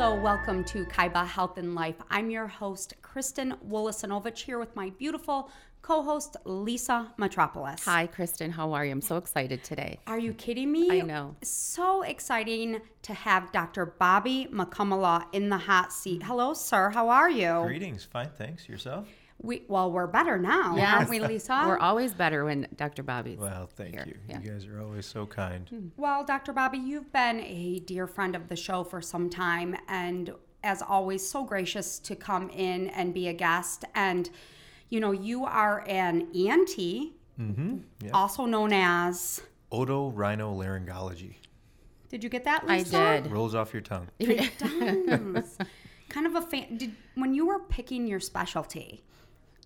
Hello, 0.00 0.14
welcome 0.14 0.64
to 0.64 0.86
Kaiba 0.86 1.26
Health 1.26 1.58
and 1.58 1.74
Life. 1.74 1.96
I'm 2.08 2.30
your 2.30 2.46
host, 2.46 2.94
Kristen 3.02 3.54
Wolosinovich, 3.68 4.38
here 4.38 4.58
with 4.58 4.74
my 4.74 4.88
beautiful 4.96 5.50
co 5.82 6.02
host, 6.02 6.38
Lisa 6.44 7.12
Metropolis. 7.18 7.84
Hi, 7.84 8.06
Kristen. 8.06 8.50
How 8.50 8.72
are 8.72 8.86
you? 8.86 8.92
I'm 8.92 9.02
so 9.02 9.18
excited 9.18 9.62
today. 9.62 10.00
Are 10.06 10.18
you 10.18 10.32
kidding 10.32 10.72
me? 10.72 10.90
I 10.90 11.00
know. 11.02 11.36
So 11.42 12.00
exciting 12.00 12.80
to 13.02 13.12
have 13.12 13.52
Dr. 13.52 13.84
Bobby 13.98 14.48
Mukkamala 14.50 15.26
in 15.34 15.50
the 15.50 15.58
hot 15.58 15.92
seat. 15.92 16.22
Hello, 16.22 16.54
sir. 16.54 16.88
How 16.88 17.10
are 17.10 17.28
you? 17.28 17.62
Greetings. 17.66 18.02
Fine, 18.02 18.30
thanks. 18.38 18.70
Yourself? 18.70 19.06
We, 19.42 19.62
well, 19.68 19.90
we're 19.90 20.06
better 20.06 20.38
now, 20.38 20.76
Yes. 20.76 20.94
aren't 20.94 21.08
we, 21.10 21.18
Lisa? 21.20 21.64
We're 21.66 21.78
always 21.78 22.12
better 22.12 22.44
when 22.44 22.66
Dr. 22.76 23.02
Bobby's 23.02 23.38
Well, 23.38 23.68
thank 23.74 23.94
here. 23.94 24.04
you. 24.06 24.16
Yeah. 24.28 24.40
You 24.40 24.50
guys 24.50 24.66
are 24.66 24.80
always 24.82 25.06
so 25.06 25.24
kind. 25.24 25.90
Well, 25.96 26.24
Dr. 26.24 26.52
Bobby, 26.52 26.76
you've 26.78 27.10
been 27.12 27.40
a 27.40 27.78
dear 27.86 28.06
friend 28.06 28.36
of 28.36 28.48
the 28.48 28.56
show 28.56 28.84
for 28.84 29.00
some 29.00 29.30
time, 29.30 29.76
and 29.88 30.30
as 30.62 30.82
always, 30.82 31.26
so 31.26 31.42
gracious 31.44 31.98
to 32.00 32.14
come 32.14 32.50
in 32.50 32.88
and 32.88 33.14
be 33.14 33.28
a 33.28 33.32
guest. 33.32 33.86
And, 33.94 34.28
you 34.90 35.00
know, 35.00 35.12
you 35.12 35.44
are 35.44 35.84
an 35.88 36.28
ENT, 36.34 37.12
Mm-hmm. 37.40 37.78
Yeah. 38.02 38.10
also 38.12 38.44
known 38.44 38.70
as. 38.74 39.40
Otorhinolaryngology. 39.72 41.36
Did 42.10 42.22
you 42.24 42.28
get 42.28 42.44
that, 42.44 42.64
I 42.68 42.82
did. 42.82 43.30
Rolls 43.30 43.54
off 43.54 43.72
your 43.72 43.80
tongue. 43.82 44.08
It 44.18 44.52
does. 44.58 45.56
kind 46.10 46.26
of 46.26 46.34
a 46.34 46.42
fan. 46.42 46.76
Did 46.76 46.92
when 47.14 47.32
you 47.32 47.46
were 47.46 47.60
picking 47.60 48.06
your 48.06 48.20
specialty, 48.20 49.04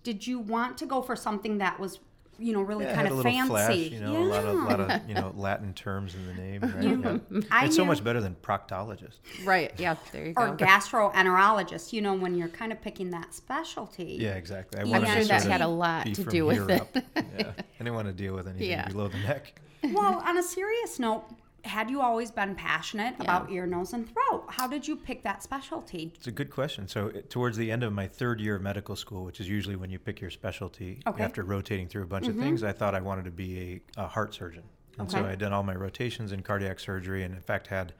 did 0.05 0.25
you 0.25 0.37
want 0.39 0.77
to 0.77 0.85
go 0.85 1.01
for 1.01 1.15
something 1.15 1.57
that 1.57 1.79
was, 1.79 1.99
you 2.37 2.53
know, 2.53 2.61
really 2.61 2.85
Yeah, 2.85 2.93
kind 2.95 3.07
of 3.07 3.21
fancy? 3.23 3.49
flash, 3.49 3.75
you 3.75 3.99
know, 3.99 4.17
a 4.17 4.23
lot 4.23 4.45
of, 4.45 4.55
lot 4.55 4.79
of, 4.79 5.09
you 5.09 5.15
know, 5.15 5.33
Latin 5.35 5.73
terms 5.73 6.13
in 6.13 6.25
the 6.27 6.33
name. 6.35 6.61
Right? 6.75 6.83
You- 6.83 7.21
Yeah. 7.31 7.41
I 7.49 7.65
It's 7.65 7.75
so 7.75 7.81
knew- 7.81 7.87
much 7.87 8.03
better 8.03 8.21
than 8.21 8.35
proctologist. 8.43 9.17
Right. 9.43 9.73
Yeah. 9.79 9.95
There 10.11 10.27
you 10.27 10.33
go. 10.33 10.43
or 10.43 10.55
gastroenterologist. 10.65 11.91
You 11.91 12.01
know, 12.03 12.13
when 12.13 12.35
you're 12.35 12.47
kind 12.49 12.71
of 12.71 12.79
picking 12.81 13.09
that 13.11 13.33
specialty. 13.33 14.17
Yeah, 14.21 14.35
exactly. 14.35 14.79
I 14.79 14.83
I'm 14.83 14.89
wanted 14.91 15.07
sure 15.07 15.21
to 15.23 15.27
that 15.29 15.41
sort 15.41 15.51
had 15.51 15.61
a 15.61 15.67
lot 15.67 16.05
to 16.05 16.23
do 16.23 16.45
with 16.45 16.69
it. 16.69 16.83
Yeah. 17.15 17.51
I 17.57 17.63
didn't 17.79 17.95
want 17.95 18.07
to 18.07 18.13
deal 18.13 18.35
with 18.35 18.47
anything 18.47 18.69
Yeah. 18.69 18.87
below 18.87 19.07
the 19.07 19.17
neck. 19.19 19.59
Well, 19.83 20.19
on 20.25 20.37
a 20.37 20.43
serious 20.43 20.99
note, 20.99 21.25
had 21.65 21.89
you 21.89 22.01
always 22.01 22.31
been 22.31 22.55
passionate 22.55 23.15
about 23.19 23.51
ear, 23.51 23.65
nose, 23.65 23.93
and 23.93 24.07
throat? 24.07 24.45
How 24.49 24.67
did 24.67 24.87
you 24.87 24.95
pick 24.95 25.23
that 25.23 25.41
specialty? 25.41 26.11
It's 26.15 26.27
a 26.27 26.31
good 26.31 26.49
question. 26.49 26.87
So, 26.87 27.09
towards 27.29 27.57
the 27.57 27.71
end 27.71 27.83
of 27.83 27.91
my 27.91 28.07
third 28.07 28.39
year 28.39 28.55
of 28.55 28.61
medical 28.61 28.95
school, 28.95 29.25
which 29.25 29.39
is 29.39 29.49
usually 29.49 29.75
when 29.75 29.89
you 29.89 29.99
pick 29.99 30.21
your 30.21 30.29
specialty 30.29 31.01
Okay. 31.07 31.23
after 31.23 31.43
rotating 31.43 31.87
through 31.87 32.03
a 32.03 32.07
bunch 32.07 32.27
of 32.27 32.37
things, 32.37 32.63
I 32.63 32.71
thought 32.71 32.93
I 32.93 33.01
wanted 33.01 33.25
to 33.25 33.31
be 33.31 33.81
a, 33.97 34.03
a 34.03 34.07
heart 34.07 34.33
surgeon. 34.33 34.63
And 34.97 35.11
so 35.11 35.25
I 35.25 35.29
had 35.31 35.39
done 35.39 35.51
all 35.51 35.63
my 35.63 35.75
rotations 35.75 36.31
in 36.31 36.41
cardiac 36.41 36.79
surgery, 36.79 37.23
and 37.23 37.33
in 37.33 37.41
fact 37.41 37.67
had 37.67 37.93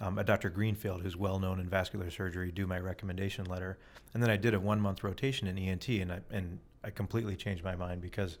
um, 0.00 0.18
a 0.18 0.24
Dr. 0.24 0.50
Greenfield, 0.50 1.02
who's 1.02 1.16
well 1.16 1.38
known 1.38 1.58
in 1.58 1.68
vascular 1.68 2.10
surgery, 2.10 2.52
do 2.52 2.66
my 2.66 2.78
recommendation 2.78 3.46
letter. 3.46 3.78
And 4.14 4.22
then 4.22 4.30
I 4.30 4.36
did 4.36 4.54
a 4.54 4.60
one 4.60 4.80
month 4.80 5.02
rotation 5.02 5.48
in 5.48 5.58
ENT, 5.58 5.88
and 5.88 6.12
I, 6.12 6.20
and 6.30 6.58
I 6.84 6.90
completely 6.90 7.34
changed 7.34 7.64
my 7.64 7.74
mind 7.74 8.00
because 8.00 8.38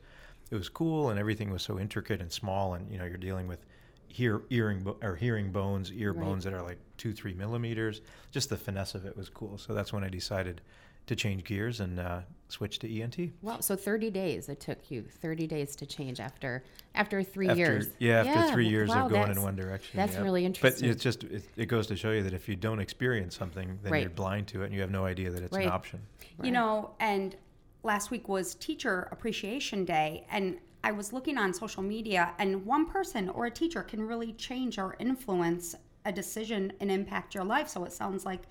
it 0.50 0.54
was 0.54 0.68
cool 0.68 1.10
and 1.10 1.18
everything 1.18 1.50
was 1.50 1.62
so 1.62 1.80
intricate 1.80 2.20
and 2.20 2.30
small, 2.30 2.74
and 2.74 2.90
you 2.92 2.98
know 2.98 3.04
you're 3.04 3.16
dealing 3.16 3.48
with 3.48 3.64
hear, 4.08 4.42
earring 4.50 4.80
bo- 4.82 4.96
or 5.02 5.16
hearing 5.16 5.50
bones, 5.52 5.92
ear 5.92 6.12
Right. 6.12 6.24
bones 6.24 6.44
that 6.44 6.52
are 6.54 6.62
like 6.62 6.78
two 6.96 7.12
three 7.12 7.34
millimeters. 7.34 8.00
Just 8.30 8.48
the 8.50 8.56
finesse 8.56 8.94
of 8.94 9.04
it 9.06 9.16
was 9.16 9.28
cool. 9.28 9.58
So 9.58 9.74
that's 9.74 9.92
when 9.92 10.04
I 10.04 10.08
decided 10.08 10.60
to 11.06 11.14
change 11.14 11.44
gears 11.44 11.78
and 11.78 12.00
uh, 12.00 12.20
switch 12.48 12.80
to 12.80 12.88
ENT. 13.00 13.16
Wow. 13.40 13.60
So 13.60 13.76
30 13.76 14.10
days 14.10 14.48
it 14.48 14.58
took 14.58 14.90
you. 14.90 15.02
30 15.02 15.46
days 15.46 15.76
to 15.76 15.86
change 15.86 16.18
after 16.18 16.64
after 16.96 17.22
three 17.22 17.48
after, 17.48 17.58
years. 17.58 17.88
Yeah, 18.00 18.24
after 18.24 18.52
three 18.52 18.68
years 18.68 18.88
wow, 18.88 19.06
of 19.06 19.12
going 19.12 19.30
in 19.30 19.40
one 19.40 19.54
direction. 19.54 19.96
that's 19.96 20.14
yeah. 20.14 20.22
really 20.22 20.44
interesting. 20.44 20.80
But 20.80 20.84
interesting. 20.84 21.12
it's 21.12 21.42
just 21.42 21.46
it, 21.56 21.62
it 21.62 21.66
goes 21.66 21.86
to 21.88 21.96
show 21.96 22.10
you 22.10 22.22
that 22.24 22.32
if 22.34 22.48
you 22.48 22.56
don't 22.56 22.80
experience 22.80 23.36
something, 23.36 23.78
then 23.82 23.92
Right. 23.92 24.00
you're 24.02 24.10
blind 24.10 24.48
to 24.48 24.62
it, 24.62 24.66
and 24.66 24.74
you 24.74 24.80
have 24.80 24.90
no 24.90 25.04
idea 25.04 25.30
that 25.30 25.42
it's 25.42 25.56
Right. 25.56 25.66
an 25.66 25.72
option. 25.72 26.00
You 26.42 26.50
know, 26.50 26.90
and 27.00 27.36
last 27.82 28.10
week 28.10 28.28
was 28.28 28.54
Teacher 28.56 29.08
Appreciation 29.12 29.84
Day, 29.84 30.26
and 30.30 30.58
I 30.86 30.92
was 30.92 31.12
looking 31.12 31.36
on 31.36 31.52
social 31.52 31.82
media, 31.82 32.32
and 32.38 32.64
one 32.64 32.86
person 32.86 33.28
or 33.30 33.46
a 33.46 33.50
teacher 33.50 33.82
can 33.82 34.00
really 34.06 34.34
change 34.34 34.78
or 34.78 34.94
influence 35.00 35.74
a 36.04 36.12
decision 36.12 36.72
and 36.80 36.92
impact 36.92 37.34
your 37.34 37.42
life. 37.42 37.68
So 37.68 37.82
it 37.82 37.92
sounds 37.92 38.24
like 38.24 38.42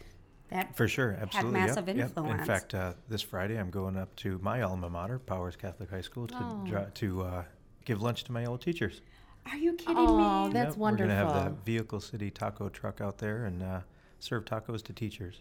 that 0.50 0.76
For 0.76 0.86
sure, 0.86 1.18
absolutely. 1.22 1.62
yep, 1.62 1.68
massive 1.70 1.88
yep. 1.88 1.98
influence. 1.98 2.42
In 2.42 2.46
fact, 2.46 2.74
uh, 2.74 2.92
this 3.08 3.22
Friday 3.22 3.58
I'm 3.58 3.70
going 3.70 3.96
up 3.96 4.14
to 4.18 4.38
my 4.40 4.64
alma 4.64 4.90
mater, 4.90 5.18
Powers 5.18 5.56
Catholic 5.56 5.90
High 5.90 6.02
School, 6.02 6.28
to 6.28 6.36
Oh. 6.38 6.64
dri- 6.68 6.92
to 6.96 7.22
uh, 7.24 7.44
give 7.86 8.02
lunch 8.02 8.26
to 8.26 8.34
my 8.34 8.44
old 8.44 8.60
teachers. 8.60 9.00
Are 9.50 9.56
you 9.58 9.72
kidding 9.76 9.96
Oh, 9.96 10.48
me? 10.48 10.54
that's 10.54 10.76
Yep, 10.76 10.78
We're 10.78 10.98
gonna 10.98 11.16
have 11.16 11.34
the 11.46 11.52
Vehicle 11.64 12.02
City 12.02 12.30
Taco 12.32 12.68
truck 12.68 13.00
out 13.00 13.18
there 13.18 13.46
and 13.46 13.64
uh, 13.64 13.80
serve 14.20 14.44
tacos 14.44 14.84
to 14.84 14.92
teachers. 14.94 15.40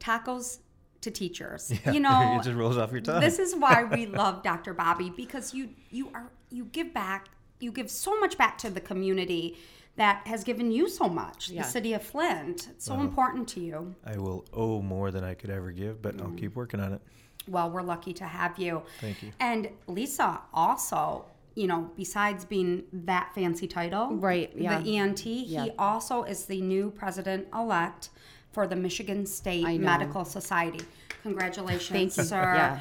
Tacos 0.00 0.58
to 1.02 1.10
teachers. 1.10 1.70
Yeah, 1.84 1.92
you 1.92 2.00
know, 2.06 2.38
it 2.40 2.44
just 2.44 2.56
rolls 2.56 2.76
off 2.78 2.90
your 2.92 3.00
tongue. 3.00 3.20
this 3.20 3.38
is 3.38 3.54
why 3.54 3.84
we 3.84 4.06
love 4.22 4.42
Dr. 4.42 4.74
Bobby 4.74 5.10
because 5.16 5.52
you 5.54 5.68
you 5.90 6.08
are 6.14 6.30
you 6.50 6.64
give 6.66 6.92
back 6.94 7.28
you 7.60 7.70
give 7.70 7.90
so 7.90 8.18
much 8.18 8.36
back 8.38 8.58
to 8.58 8.70
the 8.70 8.80
community 8.80 9.56
that 9.96 10.26
has 10.26 10.42
given 10.42 10.72
you 10.72 10.88
so 10.88 11.08
much 11.08 11.50
Yeah. 11.50 11.62
the 11.62 11.68
city 11.68 11.92
of 11.94 12.02
Flint 12.02 12.68
it's 12.70 12.88
Uh-huh. 12.90 12.98
so 13.00 13.04
important 13.06 13.46
to 13.48 13.60
you 13.60 13.94
I 14.04 14.16
will 14.16 14.44
owe 14.52 14.80
more 14.80 15.10
than 15.10 15.22
I 15.24 15.34
could 15.34 15.50
ever 15.50 15.70
give, 15.70 16.00
but 16.02 16.16
Mm. 16.16 16.22
I'll 16.22 16.36
keep 16.42 16.54
working 16.56 16.80
on 16.80 16.92
it. 16.94 17.02
well 17.48 17.70
we're 17.70 17.82
lucky 17.82 18.12
to 18.14 18.24
have 18.24 18.58
you 18.58 18.82
Thank 19.00 19.22
you. 19.22 19.30
and 19.40 19.68
Lisa 19.86 20.40
also 20.54 21.24
you 21.54 21.66
know 21.66 21.90
besides 21.96 22.44
being 22.44 22.84
that 22.92 23.34
fancy 23.34 23.66
title 23.68 24.06
Right, 24.16 24.50
yeah. 24.56 24.80
the 24.80 24.96
ENT 24.96 25.26
Yeah. 25.26 25.64
he 25.64 25.70
also 25.78 26.22
is 26.24 26.46
the 26.46 26.60
new 26.60 26.90
president 26.90 27.48
elect 27.52 28.10
for 28.52 28.66
the 28.66 28.76
Michigan 28.76 29.26
State 29.26 29.80
Medical 29.80 30.24
Society 30.24 30.84
congratulations 31.22 31.88
Thank 31.90 32.16
you. 32.16 32.24
sir 32.24 32.54
Yeah. 32.54 32.78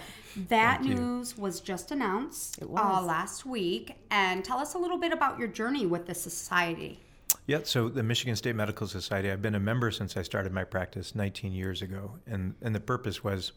That 0.48 0.78
Thank 0.78 0.90
you. 0.90 0.96
news 0.96 1.38
was 1.38 1.60
just 1.60 1.92
announced 1.92 2.62
It 2.62 2.70
Uh, 2.70 3.02
last 3.02 3.46
week. 3.46 3.96
And 4.12 4.44
tell 4.46 4.60
us 4.60 4.76
a 4.76 4.78
little 4.78 4.98
bit 4.98 5.12
about 5.12 5.38
your 5.38 5.48
journey 5.48 5.86
with 5.86 6.06
the 6.06 6.16
society. 6.16 7.00
Yeah, 7.48 7.60
so 7.64 7.90
the 7.90 8.04
Michigan 8.04 8.36
State 8.36 8.56
Medical 8.56 8.88
Society, 8.88 9.30
I've 9.32 9.42
been 9.42 9.56
a 9.56 9.60
member 9.60 9.92
since 9.92 10.16
I 10.16 10.22
started 10.22 10.54
my 10.54 10.64
practice 10.64 11.16
19 11.16 11.52
years 11.54 11.82
ago. 11.82 12.18
And, 12.28 12.56
and 12.62 12.74
the 12.74 12.80
purpose 12.80 13.24
was, 13.24 13.52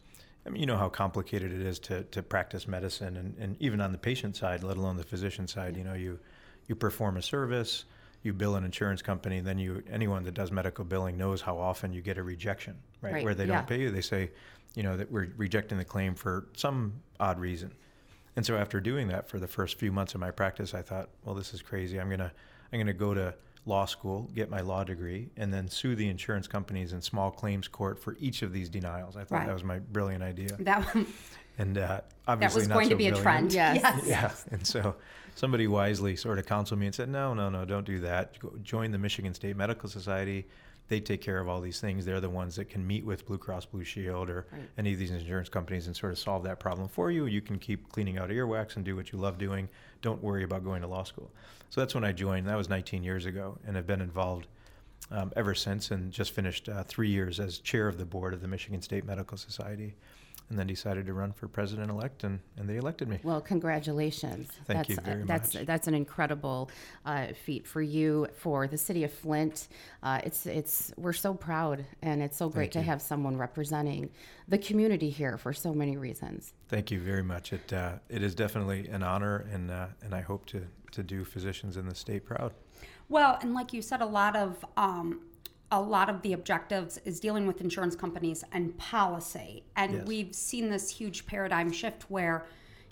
I 0.45 0.49
mean, 0.49 0.59
you 0.59 0.65
know 0.65 0.77
how 0.77 0.89
complicated 0.89 1.53
it 1.53 1.61
is 1.61 1.79
to, 1.79 2.03
to 2.03 2.21
practice 2.21 2.67
medicine 2.67 3.15
and, 3.15 3.35
and 3.39 3.55
even 3.61 3.79
on 3.79 3.91
the 3.91 3.97
patient 3.97 4.35
side, 4.35 4.63
let 4.63 4.75
alone 4.77 4.97
the 4.97 5.03
physician 5.03 5.47
side, 5.47 5.77
you 5.77 5.83
know, 5.83 5.93
you, 5.93 6.19
you 6.67 6.75
perform 6.75 7.15
a 7.17 7.21
service, 7.21 7.85
you 8.25 8.33
bill 8.33 8.55
an 8.55 8.63
insurance 8.63 9.01
company, 9.01 9.39
then 9.39 9.57
you, 9.57 9.83
anyone 9.89 10.23
that 10.23 10.33
does 10.33 10.51
medical 10.51 10.83
billing 10.85 11.17
knows 11.17 11.41
how 11.41 11.57
often 11.57 11.93
you 11.93 12.01
get 12.01 12.17
a 12.17 12.23
rejection, 12.23 12.75
right? 13.01 13.13
Right, 13.13 13.23
Where 13.23 13.35
they 13.35 13.45
yeah. 13.45 13.55
don't 13.55 13.67
pay 13.67 13.79
you, 13.81 13.91
they 13.91 14.01
say, 14.01 14.31
you 14.75 14.83
know, 14.83 14.97
that 14.97 15.11
we're 15.11 15.29
rejecting 15.37 15.77
the 15.77 15.85
claim 15.85 16.15
for 16.15 16.47
some 16.55 17.01
odd 17.19 17.39
reason. 17.39 17.73
And 18.35 18.45
so 18.45 18.57
after 18.57 18.81
doing 18.81 19.07
that 19.07 19.29
for 19.29 19.39
the 19.39 19.47
first 19.47 19.77
few 19.77 19.91
months 19.91 20.13
of 20.13 20.19
my 20.19 20.31
practice, 20.31 20.73
I 20.73 20.81
thought, 20.81 21.09
well, 21.23 21.35
this 21.35 21.53
is 21.53 21.61
crazy. 21.61 21.99
I'm 21.99 22.09
gonna 22.09 22.31
I'm 22.73 22.79
gonna 22.79 22.93
go 22.93 23.13
to 23.13 23.33
law 23.65 23.85
school, 23.85 24.29
get 24.35 24.49
my 24.49 24.61
law 24.61 24.83
degree, 24.83 25.29
and 25.37 25.53
then 25.53 25.67
sue 25.69 25.95
the 25.95 26.07
insurance 26.07 26.47
companies 26.47 26.93
in 26.93 27.01
small 27.01 27.31
claims 27.31 27.67
court 27.67 27.99
for 27.99 28.15
each 28.19 28.41
of 28.43 28.53
these 28.53 28.69
denials. 28.69 29.15
I 29.17 29.23
thought 29.23 29.37
Right. 29.39 29.47
that 29.47 29.53
was 29.53 29.63
my 29.63 29.79
brilliant 29.79 30.23
idea, 30.23 30.49
That, 30.59 30.95
and 31.57 31.77
uh, 31.77 31.81
that 31.87 32.05
obviously 32.27 32.59
was 32.61 32.67
not 32.67 32.75
going 32.75 32.85
so 32.85 32.89
to 32.91 32.95
be 32.95 33.07
a 33.07 33.11
brilliant. 33.13 33.51
trend. 33.51 33.53
Yes. 33.53 34.03
Yeah, 34.05 34.31
and 34.51 34.65
so 34.67 34.95
somebody 35.35 35.67
wisely 35.67 36.15
sort 36.15 36.37
of 36.39 36.45
counseled 36.45 36.79
me 36.79 36.85
and 36.85 36.93
said, 36.95 37.09
no, 37.09 37.33
no, 37.33 37.49
no, 37.49 37.65
don't 37.65 37.85
do 37.85 37.99
that. 38.01 38.37
Go, 38.39 38.53
join 38.61 38.91
the 38.91 38.97
Michigan 38.99 39.33
State 39.33 39.55
Medical 39.57 39.89
Society. 39.89 40.45
They 40.87 40.99
take 40.99 41.21
care 41.21 41.39
of 41.39 41.49
all 41.49 41.61
these 41.61 41.79
things. 41.79 42.05
They're 42.05 42.21
the 42.21 42.29
ones 42.29 42.55
that 42.57 42.69
can 42.69 42.85
meet 42.85 43.03
with 43.05 43.25
Blue 43.25 43.37
Cross 43.39 43.65
Blue 43.65 43.83
Shield 43.83 44.29
or 44.29 44.45
Right. 44.51 44.61
any 44.77 44.93
of 44.93 44.99
these 44.99 45.11
insurance 45.11 45.49
companies 45.49 45.87
and 45.87 45.95
sort 45.95 46.11
of 46.11 46.19
solve 46.19 46.43
that 46.43 46.59
problem 46.59 46.87
for 46.87 47.09
you. 47.11 47.25
You 47.25 47.41
can 47.41 47.57
keep 47.57 47.89
cleaning 47.89 48.17
out 48.19 48.29
earwax 48.29 48.75
and 48.75 48.85
do 48.85 48.95
what 48.95 49.11
you 49.11 49.17
love 49.17 49.37
doing. 49.37 49.67
Don't 50.01 50.21
worry 50.21 50.43
about 50.43 50.63
going 50.63 50.81
to 50.81 50.87
law 50.87 51.03
school. 51.03 51.31
So 51.71 51.81
that's 51.81 51.95
when 51.95 52.03
I 52.03 52.11
joined. 52.11 52.47
That 52.47 52.55
was 52.57 52.69
19 52.69 53.03
years 53.03 53.25
ago, 53.25 53.57
and 53.65 53.77
I've 53.77 53.87
been 53.87 54.01
involved 54.01 54.47
um, 55.11 55.31
ever 55.35 55.53
since 55.55 55.91
and 55.91 56.11
just 56.11 56.31
finished 56.31 56.69
uh, 56.69 56.83
three 56.83 57.09
years 57.09 57.39
as 57.39 57.59
chair 57.59 57.87
of 57.87 57.97
the 57.97 58.05
board 58.05 58.33
of 58.33 58.41
the 58.41 58.47
Michigan 58.47 58.81
State 58.81 59.05
Medical 59.05 59.37
Society. 59.37 59.95
And 60.49 60.59
then 60.59 60.67
decided 60.67 61.07
to 61.07 61.13
run 61.13 61.33
for 61.33 61.47
president 61.47 61.89
elect, 61.89 62.23
and, 62.23 62.39
and 62.55 62.69
they 62.69 62.77
elected 62.77 63.07
me. 63.07 63.19
Well, 63.23 63.41
congratulations. 63.41 64.47
Thank 64.65 64.77
that's, 64.77 64.89
you 64.89 64.95
very 64.97 65.23
that's, 65.23 65.55
much. 65.55 65.65
That's 65.65 65.87
an 65.87 65.95
incredible 65.95 66.69
uh, 67.03 67.27
feat 67.33 67.65
for 67.65 67.81
you, 67.81 68.27
for 68.37 68.67
the 68.67 68.77
city 68.77 69.03
of 69.03 69.11
Flint. 69.11 69.69
Uh, 70.03 70.21
it's, 70.23 70.45
it's, 70.45 70.93
we're 70.97 71.13
so 71.13 71.33
proud, 71.33 71.83
and 72.03 72.21
it's 72.21 72.37
so 72.37 72.47
great 72.47 72.65
Thank 72.65 72.73
to 72.73 72.79
you. 72.79 72.85
have 72.85 73.01
someone 73.01 73.37
representing 73.37 74.11
the 74.47 74.59
community 74.59 75.09
here 75.09 75.37
for 75.39 75.51
so 75.51 75.73
many 75.73 75.97
reasons. 75.97 76.53
Thank 76.69 76.91
you 76.91 76.99
very 76.99 77.23
much. 77.23 77.51
It 77.51 77.73
uh, 77.73 77.93
it 78.09 78.21
is 78.21 78.35
definitely 78.35 78.87
an 78.87 79.01
honor, 79.01 79.47
and 79.51 79.71
uh, 79.71 79.87
and 80.03 80.13
I 80.13 80.21
hope 80.21 80.45
to 80.47 80.61
to 80.91 81.03
do 81.03 81.23
physicians 81.23 81.77
in 81.77 81.87
the 81.87 81.95
state 81.95 82.25
proud. 82.25 82.53
Well, 83.09 83.37
and 83.41 83.53
like 83.53 83.73
you 83.73 83.81
said, 83.81 84.01
a 84.01 84.05
lot 84.05 84.35
of 84.35 84.63
um, 84.77 85.21
a 85.71 85.81
lot 85.81 86.09
of 86.09 86.21
the 86.21 86.33
objectives 86.33 86.99
is 87.05 87.19
dealing 87.19 87.47
with 87.47 87.59
insurance 87.61 87.95
companies 87.95 88.43
and 88.51 88.77
policy, 88.77 89.63
and 89.75 89.93
Yes. 89.93 90.07
we've 90.07 90.35
seen 90.35 90.69
this 90.69 90.89
huge 90.89 91.25
paradigm 91.25 91.71
shift 91.71 92.03
where 92.09 92.45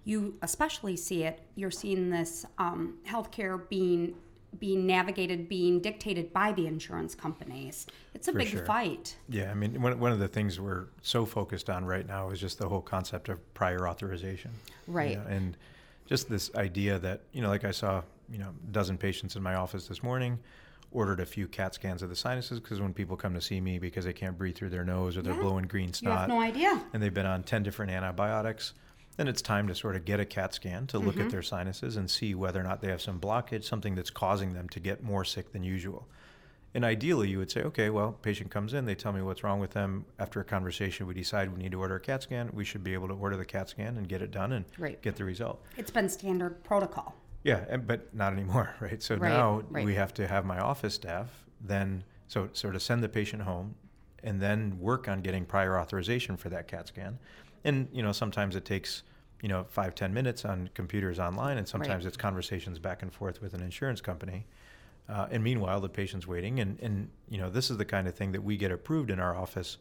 you 0.05 0.35
especially 0.41 0.97
see 0.97 1.23
it. 1.23 1.39
You're 1.55 1.71
seeing 1.71 2.09
this 2.09 2.45
um, 2.57 2.95
healthcare 3.07 3.67
being 3.69 4.15
being 4.59 4.85
navigated, 4.85 5.49
being 5.49 5.79
dictated 5.79 6.31
by 6.31 6.51
the 6.51 6.67
insurance 6.67 7.15
companies. 7.15 7.87
It's 8.13 8.27
a 8.27 8.31
For 8.31 8.37
big 8.37 8.49
sure. 8.49 8.63
fight. 8.65 9.15
Yeah, 9.27 9.49
I 9.49 9.55
mean, 9.55 9.81
one, 9.81 9.99
one 9.99 10.11
of 10.11 10.19
the 10.19 10.27
things 10.27 10.59
we're 10.59 10.85
so 11.01 11.25
focused 11.25 11.71
on 11.71 11.85
right 11.85 12.05
now 12.07 12.29
is 12.29 12.39
just 12.39 12.59
the 12.59 12.69
whole 12.69 12.81
concept 12.81 13.29
of 13.29 13.53
prior 13.55 13.87
authorization. 13.87 14.51
you 14.87 14.93
Right. 14.93 15.17
know, 15.17 15.25
and 15.27 15.57
just 16.05 16.29
this 16.29 16.53
idea 16.53 16.99
that, 16.99 17.21
you 17.31 17.41
know, 17.41 17.49
like 17.49 17.65
I 17.65 17.71
saw, 17.71 18.03
you 18.29 18.37
know, 18.37 18.49
a 18.49 18.71
dozen 18.71 18.95
patients 18.95 19.35
in 19.35 19.41
my 19.41 19.55
office 19.55 19.87
this 19.87 20.03
morning, 20.03 20.37
ordered 20.93 21.19
a 21.19 21.25
few 21.25 21.47
CAT 21.47 21.73
scans 21.73 22.01
of 22.01 22.09
the 22.09 22.15
sinuses 22.15 22.59
because 22.59 22.79
when 22.79 22.93
people 22.93 23.17
come 23.17 23.33
to 23.33 23.41
see 23.41 23.59
me 23.59 23.79
because 23.79 24.05
they 24.05 24.13
can't 24.13 24.37
breathe 24.37 24.55
through 24.55 24.69
their 24.69 24.85
nose 24.85 25.17
or 25.17 25.21
they're 25.21 25.33
Yeah. 25.33 25.39
blowing 25.41 25.65
green 25.65 25.89
You 25.89 25.93
snot 25.93 26.19
have 26.21 26.29
no 26.29 26.39
idea. 26.41 26.81
and 26.93 27.01
they've 27.01 27.13
been 27.13 27.25
on 27.25 27.43
10 27.43 27.63
different 27.63 27.91
antibiotics, 27.91 28.73
then 29.17 29.27
it's 29.27 29.41
time 29.41 29.67
to 29.67 29.75
sort 29.75 29.95
of 29.95 30.05
get 30.05 30.19
a 30.19 30.25
CAT 30.25 30.53
scan 30.53 30.87
to 30.87 30.99
look 30.99 31.15
Mm-hmm. 31.15 31.23
at 31.25 31.29
their 31.31 31.41
sinuses 31.43 31.97
and 31.97 32.09
see 32.09 32.33
whether 32.35 32.59
or 32.59 32.63
not 32.63 32.81
they 32.81 32.89
have 32.89 33.01
some 33.01 33.19
blockage, 33.19 33.63
something 33.63 33.95
that's 33.95 34.09
causing 34.09 34.53
them 34.53 34.69
to 34.69 34.79
get 34.79 35.03
more 35.03 35.23
sick 35.25 35.51
than 35.51 35.63
usual. 35.63 36.07
And 36.75 36.83
ideally, 36.83 37.29
you 37.29 37.37
would 37.37 37.51
say, 37.51 37.61
okay, 37.61 37.91
well, 37.91 38.13
patient 38.13 38.49
comes 38.49 38.73
in, 38.73 38.85
they 38.85 38.95
tell 38.95 39.13
me 39.13 39.21
what's 39.21 39.43
wrong 39.43 39.59
with 39.59 39.71
them. 39.71 40.05
After 40.17 40.39
a 40.39 40.43
conversation, 40.43 41.05
we 41.05 41.13
decide 41.13 41.55
we 41.55 41.61
need 41.61 41.71
to 41.73 41.79
order 41.79 41.97
a 41.97 41.99
CAT 41.99 42.23
scan. 42.23 42.49
We 42.51 42.65
should 42.65 42.83
be 42.83 42.95
able 42.95 43.07
to 43.09 43.13
order 43.13 43.37
the 43.37 43.45
CAT 43.45 43.69
scan 43.69 43.95
and 43.97 44.09
get 44.09 44.23
it 44.23 44.31
done 44.31 44.51
and 44.53 44.65
Right. 44.79 44.99
get 45.03 45.15
the 45.15 45.23
result. 45.23 45.63
It's 45.77 45.91
been 45.91 46.09
standard 46.09 46.63
protocol. 46.63 47.13
Yeah, 47.43 47.65
and, 47.69 47.85
but 47.85 48.13
not 48.13 48.33
anymore, 48.33 48.73
right? 48.79 49.01
So 49.01 49.15
Right, 49.15 49.29
now 49.29 49.61
right. 49.69 49.85
we 49.85 49.95
have 49.95 50.13
to 50.15 50.27
have 50.27 50.45
my 50.45 50.59
office 50.59 50.93
staff 50.95 51.29
then, 51.61 52.03
so 52.27 52.49
sort 52.53 52.75
of 52.75 52.81
send 52.81 53.03
the 53.03 53.09
patient 53.09 53.43
home 53.43 53.75
and 54.23 54.41
then 54.41 54.79
work 54.79 55.07
on 55.07 55.21
getting 55.21 55.45
prior 55.45 55.77
authorization 55.77 56.37
for 56.37 56.49
that 56.49 56.67
CAT 56.67 56.87
scan. 56.87 57.19
And, 57.65 57.87
you 57.91 58.01
know, 58.01 58.11
sometimes 58.13 58.55
it 58.55 58.63
takes, 58.65 59.03
you 59.41 59.49
know, 59.49 59.65
five, 59.69 59.95
10 59.95 60.13
minutes 60.13 60.45
on 60.45 60.69
computers 60.73 61.19
online, 61.19 61.57
and 61.57 61.67
sometimes 61.67 62.05
it's 62.05 62.17
conversations 62.17 62.79
back 62.79 63.01
and 63.01 63.13
forth 63.13 63.41
with 63.41 63.53
an 63.53 63.61
insurance 63.61 63.99
company. 64.01 64.45
Uh, 65.09 65.27
and 65.31 65.43
meanwhile, 65.43 65.81
the 65.81 65.89
patient's 65.89 66.25
waiting. 66.25 66.61
And, 66.61 66.79
and, 66.79 67.09
you 67.29 67.37
know, 67.37 67.49
this 67.49 67.69
is 67.69 67.75
the 67.77 67.83
kind 67.85 68.07
of 68.07 68.15
thing 68.15 68.31
that 68.31 68.41
we 68.43 68.55
get 68.55 68.71
approved 68.71 69.11
in 69.11 69.19
our 69.19 69.35
office 69.35 69.77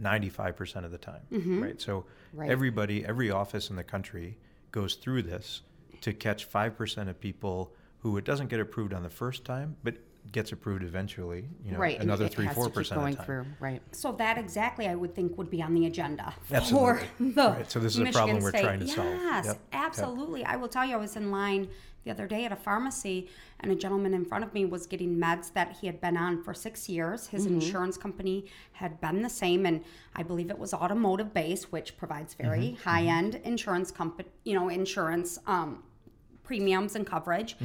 95% 0.00 0.84
of 0.84 0.90
the 0.90 0.98
time, 0.98 1.22
right? 1.62 1.80
So 1.80 2.04
Right. 2.34 2.50
everybody, 2.50 3.02
every 3.06 3.30
office 3.30 3.70
in 3.70 3.76
the 3.76 3.84
country 3.84 4.36
goes 4.72 4.94
through 4.96 5.22
this 5.22 5.62
to 6.02 6.12
catch 6.12 6.50
5% 6.50 7.08
of 7.08 7.20
people 7.20 7.72
who 8.00 8.16
it 8.16 8.24
doesn't 8.24 8.48
get 8.48 8.60
approved 8.60 8.92
on 8.92 9.02
the 9.02 9.10
first 9.10 9.44
time, 9.44 9.76
but 9.82 9.96
gets 10.32 10.52
approved 10.52 10.82
eventually, 10.82 11.48
you 11.64 11.72
know, 11.72 11.78
right. 11.78 11.94
and 11.94 12.04
another 12.04 12.26
it 12.26 12.32
three, 12.32 12.44
has 12.46 12.54
to 12.54 12.56
four 12.56 12.64
keep 12.66 12.74
percent 12.74 13.00
going 13.00 13.12
the 13.12 13.16
time. 13.18 13.26
through. 13.26 13.46
Right. 13.60 13.82
So 13.92 14.12
that 14.12 14.38
exactly, 14.38 14.86
I 14.88 14.94
would 14.94 15.14
think, 15.14 15.36
would 15.38 15.50
be 15.50 15.62
on 15.62 15.74
the 15.74 15.86
agenda 15.86 16.34
Absolutely. 16.52 17.06
for 17.06 17.06
the 17.34 17.48
Right, 17.50 17.70
so 17.70 17.78
this 17.80 17.92
is 17.94 18.00
a 18.00 18.04
Michigan 18.04 18.12
problem 18.26 18.42
we're 18.42 18.50
State. 18.50 18.62
trying 18.62 18.80
to 18.80 18.88
solve. 18.88 19.06
Yes, 19.08 19.46
Yep, 19.46 19.54
yep. 19.54 19.62
absolutely. 19.72 20.44
I 20.44 20.56
will 20.56 20.68
tell 20.68 20.84
you, 20.84 20.94
I 20.94 20.98
was 20.98 21.16
in 21.16 21.30
line 21.30 21.68
the 22.04 22.10
other 22.12 22.26
day 22.28 22.44
at 22.44 22.52
a 22.52 22.56
pharmacy, 22.56 23.28
and 23.60 23.72
a 23.72 23.74
gentleman 23.74 24.14
in 24.14 24.24
front 24.24 24.44
of 24.44 24.54
me 24.54 24.64
was 24.64 24.86
getting 24.86 25.16
meds 25.16 25.52
that 25.54 25.76
he 25.80 25.88
had 25.88 26.00
been 26.00 26.16
on 26.16 26.40
for 26.42 26.54
six 26.54 26.88
years. 26.88 27.26
His 27.28 27.46
Mm-hmm. 27.46 27.54
insurance 27.54 27.96
company 27.96 28.46
had 28.72 29.00
been 29.00 29.22
the 29.22 29.28
same, 29.28 29.66
and 29.66 29.82
I 30.14 30.22
believe 30.22 30.48
it 30.50 30.58
was 30.58 30.72
automotive 30.72 31.34
based, 31.34 31.72
which 31.72 31.96
provides 31.96 32.34
very 32.34 32.58
Mm-hmm, 32.78 32.88
high 32.88 33.04
end 33.06 33.40
insurance 33.44 33.90
company, 33.90 34.28
you 34.44 34.54
know, 34.54 34.68
insurance 34.68 35.38
um, 35.48 35.82
premiums 36.44 36.94
and 36.94 37.04
coverage. 37.06 37.56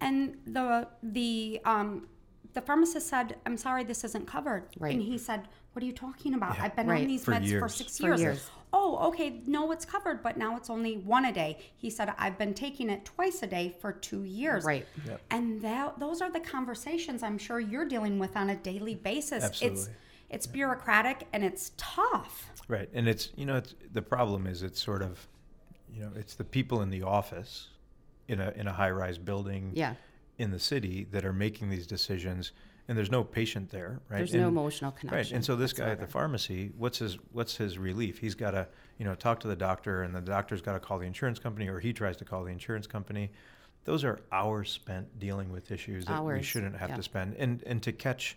And 0.00 0.36
the 0.46 0.88
the 1.02 1.60
um, 1.64 2.06
the 2.54 2.60
pharmacist 2.60 3.08
said, 3.08 3.36
"I'm 3.46 3.56
sorry, 3.56 3.84
this 3.84 4.04
isn't 4.04 4.26
covered." 4.26 4.64
Right. 4.78 4.92
And 4.94 5.02
he 5.02 5.18
said, 5.18 5.48
"What 5.72 5.82
are 5.82 5.86
you 5.86 5.92
talking 5.92 6.34
about? 6.34 6.58
I've 6.60 6.76
been 6.76 6.86
Right. 6.86 7.02
on 7.02 7.08
these 7.08 7.24
For 7.24 7.32
meds 7.32 7.58
for 7.58 7.68
six 7.68 7.70
years. 7.70 7.76
six 7.76 7.98
For 7.98 8.06
years." 8.08 8.20
years. 8.20 8.50
Oh, 8.72 9.08
okay. 9.08 9.40
No, 9.46 9.72
it's 9.72 9.84
covered, 9.86 10.22
but 10.22 10.36
now 10.36 10.56
it's 10.56 10.68
only 10.68 10.98
one 10.98 11.24
a 11.24 11.32
day. 11.32 11.58
He 11.76 11.88
said, 11.88 12.12
"I've 12.18 12.36
been 12.36 12.52
taking 12.52 12.90
it 12.90 13.04
twice 13.04 13.42
a 13.42 13.46
day 13.46 13.74
for 13.80 13.92
two 13.92 14.24
years." 14.24 14.64
Right. 14.64 14.86
Yep. 15.06 15.20
And 15.30 15.62
that 15.62 15.98
those 15.98 16.20
are 16.20 16.30
the 16.30 16.40
conversations 16.40 17.22
I'm 17.22 17.38
sure 17.38 17.58
you're 17.60 17.86
dealing 17.88 18.18
with 18.18 18.36
on 18.36 18.50
a 18.50 18.56
daily 18.56 18.94
basis. 18.94 19.44
Absolutely. 19.44 19.78
It's 19.80 19.88
Absolutely. 19.88 20.02
it's 20.30 20.46
bureaucratic 20.46 21.26
and 21.32 21.42
it's 21.44 21.72
tough. 21.76 22.50
Right, 22.68 22.88
and 22.92 23.06
it's 23.08 23.30
you 23.36 23.46
know 23.46 23.56
it's, 23.56 23.74
the 23.92 24.02
problem 24.02 24.46
is 24.46 24.62
it's 24.62 24.82
sort 24.82 25.00
of, 25.00 25.26
you 25.94 26.02
know, 26.02 26.10
it's 26.16 26.34
the 26.34 26.44
people 26.44 26.82
in 26.82 26.90
the 26.90 27.02
office, 27.02 27.68
in 28.28 28.40
a 28.40 28.52
in 28.56 28.66
a 28.66 28.72
high 28.72 28.90
rise 28.90 29.18
building, 29.18 29.72
Yeah. 29.74 29.94
in 30.38 30.50
the 30.50 30.58
city 30.58 31.06
that 31.10 31.24
are 31.24 31.32
making 31.32 31.70
these 31.70 31.86
decisions, 31.86 32.52
and 32.88 32.96
there's 32.96 33.10
no 33.10 33.24
patient 33.24 33.70
there, 33.70 34.00
right? 34.08 34.18
There's 34.18 34.34
no 34.34 34.48
emotional 34.48 34.92
connection. 34.92 35.16
Right, 35.16 35.32
and 35.32 35.44
so 35.44 35.56
this 35.56 35.72
guy 35.72 35.90
at 35.90 36.00
the 36.00 36.06
pharmacy, 36.06 36.72
what's 36.76 36.98
his 36.98 37.18
what's 37.32 37.56
his 37.56 37.78
relief? 37.78 38.18
He's 38.18 38.34
got 38.34 38.52
to 38.52 38.68
you 38.98 39.04
know 39.04 39.14
talk 39.14 39.40
to 39.40 39.48
the 39.48 39.56
doctor, 39.56 40.02
and 40.02 40.14
the 40.14 40.20
doctor's 40.20 40.62
got 40.62 40.74
to 40.74 40.80
call 40.80 40.98
the 40.98 41.06
insurance 41.06 41.38
company, 41.38 41.68
or 41.68 41.80
he 41.80 41.92
tries 41.92 42.16
to 42.18 42.24
call 42.24 42.44
the 42.44 42.52
insurance 42.52 42.86
company. 42.86 43.30
Those 43.84 44.04
are 44.04 44.20
hours 44.32 44.70
spent 44.70 45.18
dealing 45.18 45.52
with 45.52 45.70
issues 45.70 46.06
that 46.06 46.24
we 46.24 46.42
shouldn't 46.42 46.76
have 46.76 46.90
yeah. 46.90 46.96
to 46.96 47.02
spend, 47.02 47.34
and 47.36 47.62
and 47.66 47.82
to 47.82 47.92
catch 47.92 48.36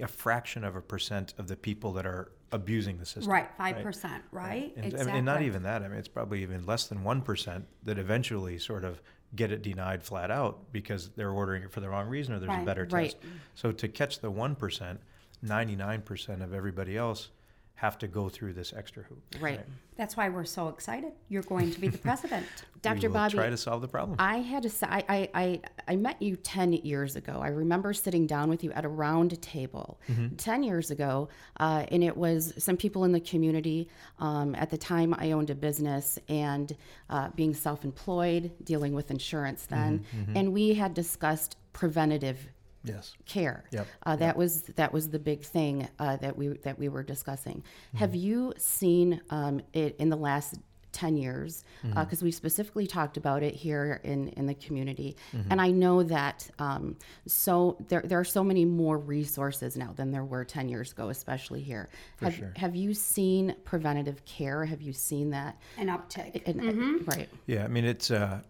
a 0.00 0.06
fraction 0.06 0.64
of 0.64 0.76
a 0.76 0.80
percent 0.80 1.34
of 1.38 1.48
the 1.48 1.56
people 1.56 1.92
that 1.92 2.06
are 2.06 2.30
abusing 2.52 2.98
the 2.98 3.06
system. 3.06 3.32
Right, 3.32 3.48
five 3.56 3.82
percent. 3.82 4.22
Right. 4.30 4.72
And, 4.76 4.86
exactly. 4.86 5.16
and 5.16 5.26
not 5.26 5.42
even 5.42 5.64
that. 5.64 5.82
I 5.82 5.88
mean, 5.88 5.98
it's 5.98 6.08
probably 6.08 6.42
even 6.42 6.64
less 6.66 6.86
than 6.86 7.04
one 7.04 7.22
percent 7.22 7.66
that 7.84 7.98
eventually 7.98 8.58
sort 8.58 8.84
of 8.84 9.00
get 9.36 9.52
it 9.52 9.62
denied 9.62 10.02
flat 10.02 10.30
out 10.30 10.72
because 10.72 11.10
they're 11.10 11.30
ordering 11.30 11.62
it 11.62 11.70
for 11.70 11.80
the 11.80 11.88
wrong 11.88 12.08
reason 12.08 12.34
or 12.34 12.38
there's 12.38 12.48
a 12.50 12.56
Right. 12.56 12.64
better 12.66 12.88
Right. 12.90 13.10
test. 13.10 13.16
So 13.54 13.72
to 13.72 13.88
catch 13.88 14.20
the 14.20 14.30
one 14.30 14.54
percent, 14.56 15.00
ninety 15.42 15.76
nine 15.76 16.02
percent 16.02 16.42
of 16.42 16.52
everybody 16.54 16.96
else 16.96 17.30
have 17.78 17.96
to 17.96 18.08
go 18.08 18.28
through 18.28 18.52
this 18.52 18.72
extra 18.76 19.04
hoop. 19.04 19.22
Right. 19.40 19.60
That's 19.96 20.16
why 20.16 20.28
we're 20.30 20.44
so 20.44 20.66
excited. 20.66 21.12
You're 21.28 21.44
going 21.44 21.70
to 21.70 21.80
be 21.80 21.86
the 21.86 21.98
president. 21.98 22.46
We 22.78 22.82
Dr. 22.82 23.08
will 23.08 23.14
Bobby, 23.14 23.34
try 23.34 23.50
to 23.50 23.56
solve 23.56 23.82
the 23.82 23.88
problem. 23.88 24.14
I 24.20 24.36
had 24.36 24.62
to 24.62 24.70
I, 24.88 25.04
I, 25.08 25.30
I, 25.34 25.60
I 25.88 25.96
met 25.96 26.22
you 26.22 26.36
10 26.36 26.74
years 26.74 27.16
ago. 27.16 27.40
I 27.42 27.48
remember 27.48 27.92
sitting 27.92 28.24
down 28.24 28.48
with 28.48 28.62
you 28.62 28.70
at 28.70 28.84
a 28.84 28.88
round 28.88 29.42
table 29.42 29.98
10 30.36 30.62
years 30.62 30.92
ago, 30.92 31.28
uh, 31.58 31.86
and 31.90 32.04
it 32.04 32.16
was 32.16 32.54
some 32.56 32.76
people 32.76 33.02
in 33.02 33.10
the 33.10 33.18
community. 33.18 33.88
Um, 34.20 34.54
at 34.54 34.70
the 34.70 34.78
time, 34.78 35.12
I 35.18 35.32
owned 35.32 35.50
a 35.50 35.56
business 35.56 36.20
and 36.28 36.76
uh, 37.10 37.30
being 37.34 37.52
self 37.52 37.82
employed, 37.84 38.52
dealing 38.62 38.92
with 38.92 39.10
insurance 39.10 39.66
then, 39.66 40.04
and 40.36 40.52
we 40.52 40.74
had 40.74 40.94
discussed 40.94 41.56
preventative 41.72 42.48
yes. 42.84 43.14
care. 43.26 43.64
Yep, 43.72 43.86
Uh, 44.04 44.16
that 44.16 44.36
was 44.36 44.62
that 44.76 44.92
was 44.92 45.08
the 45.10 45.18
big 45.18 45.42
thing 45.42 45.88
uh, 45.98 46.16
that 46.16 46.36
we 46.36 46.48
that 46.64 46.78
we 46.78 46.88
were 46.88 47.02
discussing. 47.02 47.58
Mm-hmm. 47.62 47.98
Have 47.98 48.14
you 48.14 48.52
seen 48.58 49.20
um, 49.30 49.60
it 49.72 49.96
in 49.98 50.08
the 50.10 50.16
last? 50.16 50.54
10 50.92 51.18
years 51.18 51.64
Mm-hmm. 51.84 52.00
because 52.02 52.22
we 52.22 52.30
specifically 52.32 52.86
talked 52.86 53.18
about 53.18 53.42
it 53.42 53.54
here 53.54 54.00
in, 54.04 54.28
in 54.30 54.46
the 54.46 54.54
community 54.54 55.16
Mm-hmm. 55.36 55.52
and 55.52 55.60
i 55.60 55.70
know 55.70 56.02
that 56.02 56.50
um, 56.58 56.96
so 57.26 57.76
there, 57.88 58.00
there 58.04 58.18
are 58.18 58.24
so 58.24 58.42
many 58.42 58.64
more 58.64 58.96
resources 58.98 59.76
now 59.76 59.92
than 59.94 60.10
there 60.10 60.24
were 60.24 60.44
10 60.46 60.68
years 60.70 60.90
ago 60.92 61.10
especially 61.10 61.60
here 61.60 61.90
have, 62.22 62.34
sure. 62.34 62.52
have 62.56 62.74
you 62.74 62.94
seen 62.94 63.54
preventative 63.64 64.24
care 64.24 64.64
have 64.64 64.80
you 64.80 64.92
seen 64.94 65.30
that 65.30 65.60
An 65.76 65.88
uptick. 65.88 66.42
And- 66.48 67.06
right 67.06 67.28
Yeah, 67.46 67.64
I 67.64 67.68
mean 67.68 67.84
it's 67.84 68.10
uh, 68.10 68.40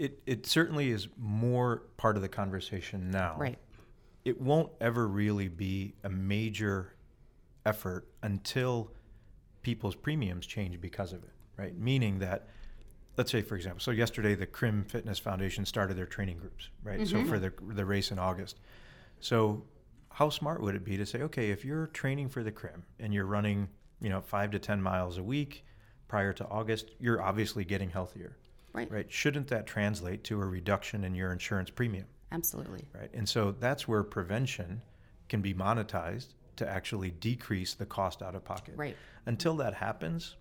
it 0.00 0.22
it 0.26 0.46
certainly 0.46 0.90
is 0.90 1.08
more 1.18 1.82
part 1.96 2.16
of 2.16 2.22
the 2.22 2.28
conversation 2.28 3.10
now. 3.10 3.36
right 3.38 3.58
it 4.24 4.40
won't 4.40 4.70
ever 4.80 5.06
really 5.06 5.48
be 5.48 5.94
a 6.04 6.10
major 6.10 6.94
effort 7.64 8.06
until 8.22 8.90
people's 9.62 9.94
premiums 9.94 10.46
change 10.46 10.80
because 10.80 11.12
of 11.12 11.22
it, 11.22 11.32
right? 11.56 11.76
Meaning 11.78 12.18
that, 12.18 12.48
let's 13.16 13.30
say, 13.30 13.42
for 13.42 13.56
example, 13.56 13.80
so 13.80 13.90
yesterday 13.90 14.34
the 14.34 14.46
Crim 14.46 14.84
Fitness 14.84 15.18
Foundation 15.18 15.64
started 15.64 15.96
their 15.96 16.06
training 16.06 16.38
groups, 16.38 16.68
right? 16.82 17.06
So 17.06 17.16
mm-hmm. 17.16 17.28
for 17.28 17.38
the, 17.38 17.52
the 17.74 17.84
race 17.84 18.10
in 18.10 18.18
August. 18.18 18.60
So 19.20 19.64
how 20.10 20.30
smart 20.30 20.62
would 20.62 20.74
it 20.74 20.84
be 20.84 20.96
to 20.96 21.06
say, 21.06 21.22
okay, 21.22 21.50
if 21.50 21.64
you're 21.64 21.86
training 21.88 22.28
for 22.28 22.42
the 22.42 22.52
Crim 22.52 22.84
and 22.98 23.14
you're 23.14 23.26
running, 23.26 23.68
you 24.00 24.10
know, 24.10 24.20
five 24.20 24.50
to 24.50 24.58
10 24.58 24.82
miles 24.82 25.18
a 25.18 25.22
week 25.22 25.64
prior 26.08 26.32
to 26.34 26.46
August, 26.48 26.90
you're 26.98 27.22
obviously 27.22 27.64
getting 27.64 27.90
healthier, 27.90 28.36
right 28.72 28.90
right? 28.90 29.10
Shouldn't 29.12 29.48
that 29.48 29.66
translate 29.66 30.24
to 30.24 30.40
a 30.40 30.46
reduction 30.46 31.04
in 31.04 31.14
your 31.14 31.32
insurance 31.32 31.70
premium? 31.70 32.06
absolutely 32.32 32.84
right? 32.94 33.10
And 33.12 33.28
so 33.28 33.52
that's 33.58 33.88
where 33.88 34.02
prevention 34.04 34.80
can 35.28 35.40
be 35.40 35.52
monetized 35.54 36.34
to 36.56 36.68
actually 36.68 37.10
decrease 37.10 37.74
the 37.74 37.86
cost 37.86 38.22
out 38.22 38.34
of 38.34 38.44
pocket. 38.44 38.74
Right. 38.76 38.96
Until 39.26 39.56
that 39.56 39.74
happens, 39.74 40.36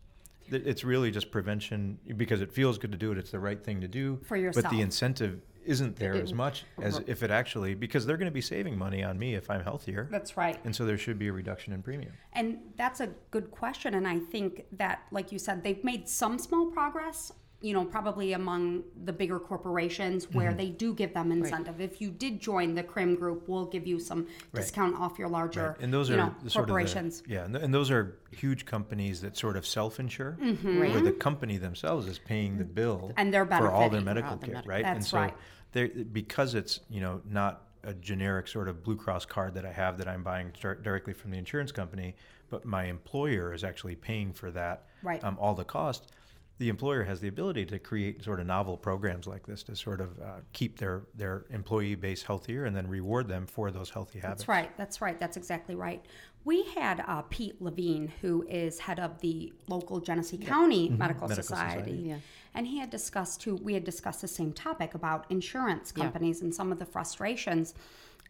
it's 0.52 0.84
really 0.84 1.12
just 1.12 1.32
prevention 1.32 1.98
because 2.18 2.42
it 2.42 2.52
feels 2.52 2.78
good 2.78 2.92
to 2.92 2.98
do 2.98 3.12
it. 3.12 3.18
It's 3.18 3.32
the 3.32 3.40
right 3.40 3.64
thing 3.64 3.82
to 3.82 3.88
do. 3.88 4.20
For 4.24 4.36
yourself. 4.36 4.66
But 4.66 4.72
the 4.72 4.82
incentive 4.82 5.42
isn't 5.66 5.96
there 5.96 6.16
It- 6.16 6.24
as 6.24 6.34
much 6.34 6.66
as 6.82 7.00
if 7.08 7.22
it 7.24 7.32
actually 7.32 7.76
because 7.76 8.06
they're 8.06 8.18
going 8.18 8.32
to 8.32 8.32
be 8.34 8.42
saving 8.42 8.78
money 8.78 9.04
on 9.04 9.18
me 9.18 9.36
if 9.36 9.50
I'm 9.50 9.64
healthier. 9.64 10.08
That's 10.12 10.36
right. 10.38 10.60
And 10.66 10.76
so 10.76 10.86
there 10.86 10.98
should 10.98 11.20
be 11.20 11.28
a 11.28 11.34
reduction 11.34 11.74
in 11.74 11.82
premium. 11.84 12.14
And 12.34 12.60
that's 12.76 13.00
a 13.00 13.08
good 13.32 13.52
question. 13.52 13.94
And 13.94 14.08
I 14.08 14.20
think 14.20 14.66
that, 14.74 15.04
like 15.12 15.32
you 15.32 15.40
said, 15.40 15.64
they've 15.64 15.84
made 15.84 16.10
some 16.10 16.38
small 16.40 16.68
progress 16.72 17.32
you 17.62 17.74
know, 17.74 17.84
probably 17.84 18.34
among 18.34 18.84
the 19.04 19.12
bigger 19.12 19.40
corporations 19.40 20.26
Mm-hmm. 20.26 20.38
where 20.38 20.54
they 20.54 20.70
do 20.70 20.94
give 20.94 21.14
them 21.14 21.32
incentive. 21.32 21.82
If 21.82 22.00
you 22.02 22.10
did 22.10 22.40
join 22.40 22.74
the 22.76 22.84
CRIM 22.84 23.16
group, 23.16 23.48
we'll 23.48 23.66
give 23.66 23.86
you 23.86 24.00
some 24.00 24.28
discount 24.54 24.96
off 24.96 25.20
your 25.20 25.28
larger, 25.28 25.76
and 25.82 25.94
those 25.94 26.10
you 26.10 26.16
are 26.16 26.18
know, 26.20 26.36
the 26.44 26.50
sort 26.50 26.68
corporations. 26.68 27.20
of 27.22 27.28
the, 27.28 27.34
yeah, 27.34 27.44
and, 27.46 27.54
th- 27.54 27.64
and 27.66 27.74
those 27.74 27.92
are 27.92 28.18
huge 28.32 28.66
companies 28.66 29.22
that 29.22 29.38
sort 29.38 29.58
of 29.58 29.66
self-insure, 29.66 30.38
Mm-hmm. 30.42 30.80
where 30.80 31.02
the 31.02 31.12
company 31.12 31.58
themselves 31.58 32.08
is 32.08 32.18
paying 32.20 32.58
the 32.58 32.64
bill 32.66 33.12
And 33.18 33.34
they're 33.34 33.46
for 33.46 33.70
all 33.70 33.90
their 33.90 34.02
medical 34.02 34.38
care, 34.38 34.56
medical- 34.56 34.70
right? 34.70 34.86
and 34.86 35.04
so 35.06 35.18
right. 35.20 36.14
because 36.14 36.56
it's 36.56 36.80
you 36.90 37.02
know 37.02 37.22
not 37.30 37.66
a 37.84 37.94
generic 37.94 38.48
sort 38.48 38.68
of 38.68 38.84
Blue 38.84 38.96
Cross 38.98 39.26
card 39.26 39.54
that 39.56 39.66
I 39.66 39.72
have 39.72 39.98
that 40.00 40.08
I'm 40.08 40.24
buying 40.24 40.52
dir- 40.60 40.76
directly 40.76 41.14
from 41.14 41.32
the 41.32 41.38
insurance 41.38 41.72
company, 41.72 42.16
but 42.50 42.66
my 42.66 42.86
employer 42.86 43.54
is 43.54 43.64
actually 43.64 43.96
paying 43.96 44.34
for 44.34 44.52
that, 44.52 44.86
Right. 45.02 45.24
um, 45.24 45.38
all 45.40 45.56
the 45.56 45.64
cost. 45.64 46.12
The 46.60 46.70
employer 46.70 47.04
has 47.04 47.20
the 47.22 47.28
ability 47.30 47.66
to 47.68 47.80
create 47.80 48.24
sort 48.24 48.40
of 48.40 48.46
novel 48.46 48.78
programs 48.78 49.26
like 49.28 49.48
this 49.48 49.64
to 49.64 49.76
sort 49.76 50.02
of 50.02 50.20
uh, 50.20 50.26
keep 50.54 50.78
their 50.78 51.04
their 51.16 51.46
employee 51.50 51.96
base 51.96 52.22
healthier 52.22 52.66
and 52.66 52.76
then 52.76 52.88
reward 52.88 53.28
them 53.28 53.48
for 53.48 53.72
those 53.72 53.90
healthy 53.90 54.20
habits. 54.20 54.42
That's 54.42 54.48
right. 54.50 54.78
That's 54.78 55.02
right. 55.02 55.20
That's 55.20 55.38
exactly 55.38 55.76
right. 55.76 56.06
We 56.46 56.64
had 56.76 57.04
uh, 57.08 57.24
Pete 57.30 57.62
Levine, 57.62 58.12
who 58.22 58.46
is 58.50 58.80
head 58.80 59.00
of 59.00 59.20
the 59.20 59.52
local 59.68 60.00
Genesee 60.00 60.38
County 60.38 60.90
Medical, 60.90 61.28
Mm-hmm. 61.28 61.30
Medical 61.30 61.30
Society, 61.44 61.80
Society. 61.82 62.10
Yeah. 62.10 62.18
and 62.56 62.68
he 62.68 62.78
had 62.80 62.90
discussed 62.90 63.42
too. 63.42 63.56
We 63.58 63.74
had 63.74 63.84
discussed 63.84 64.22
the 64.22 64.28
same 64.28 64.52
topic 64.54 64.94
about 64.96 65.26
insurance 65.30 65.92
companies 65.92 66.42
and 66.42 66.54
some 66.54 66.72
of 66.72 66.80
the 66.80 66.86
frustrations. 66.86 67.74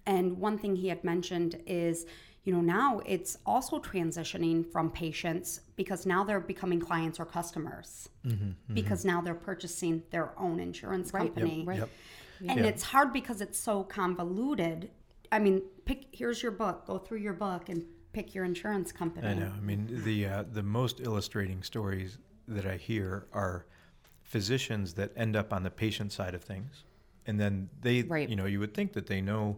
And 0.05 0.37
one 0.39 0.57
thing 0.57 0.75
he 0.75 0.87
had 0.87 1.03
mentioned 1.03 1.59
is, 1.67 2.05
you 2.45 2.53
know, 2.53 2.61
now 2.61 3.01
it's 3.05 3.37
also 3.45 3.79
transitioning 3.79 4.65
from 4.71 4.89
patients 4.89 5.61
because 5.75 6.05
now 6.05 6.23
they're 6.23 6.39
becoming 6.39 6.79
clients 6.79 7.19
or 7.19 7.25
customers 7.25 8.09
Mm-hmm, 8.25 8.73
because 8.73 9.05
now 9.05 9.21
they're 9.21 9.33
purchasing 9.33 10.03
their 10.11 10.37
own 10.37 10.59
insurance 10.59 11.09
company. 11.11 11.63
right. 11.65 11.77
Yep. 11.79 11.89
And 12.49 12.59
Yeah. 12.59 12.65
it's 12.67 12.83
hard 12.83 13.13
because 13.13 13.39
it's 13.41 13.57
so 13.59 13.83
convoluted. 13.83 14.89
I 15.31 15.39
mean, 15.39 15.61
pick 15.85 16.05
here's 16.11 16.41
your 16.43 16.51
book. 16.51 16.85
Go 16.85 16.97
through 16.97 17.19
your 17.19 17.33
book 17.33 17.69
and 17.69 17.85
pick 18.13 18.33
your 18.35 18.43
insurance 18.45 18.91
company. 18.91 19.27
I 19.27 19.33
know. 19.35 19.51
I 19.55 19.59
mean, 19.61 19.87
the 20.03 20.25
uh, 20.25 20.43
the 20.51 20.63
most 20.63 20.99
illustrating 21.01 21.63
stories 21.63 22.17
that 22.47 22.65
I 22.65 22.75
hear 22.77 23.27
are 23.33 23.65
physicians 24.23 24.93
that 24.95 25.11
end 25.15 25.35
up 25.35 25.51
on 25.53 25.63
the 25.63 25.69
patient 25.71 26.11
side 26.11 26.33
of 26.35 26.43
things, 26.43 26.83
and 27.25 27.39
then 27.39 27.69
they, 27.81 28.03
Right. 28.03 28.29
you 28.29 28.35
know, 28.35 28.45
you 28.45 28.59
would 28.59 28.73
think 28.73 28.93
that 28.93 29.07
they 29.07 29.21
know 29.21 29.57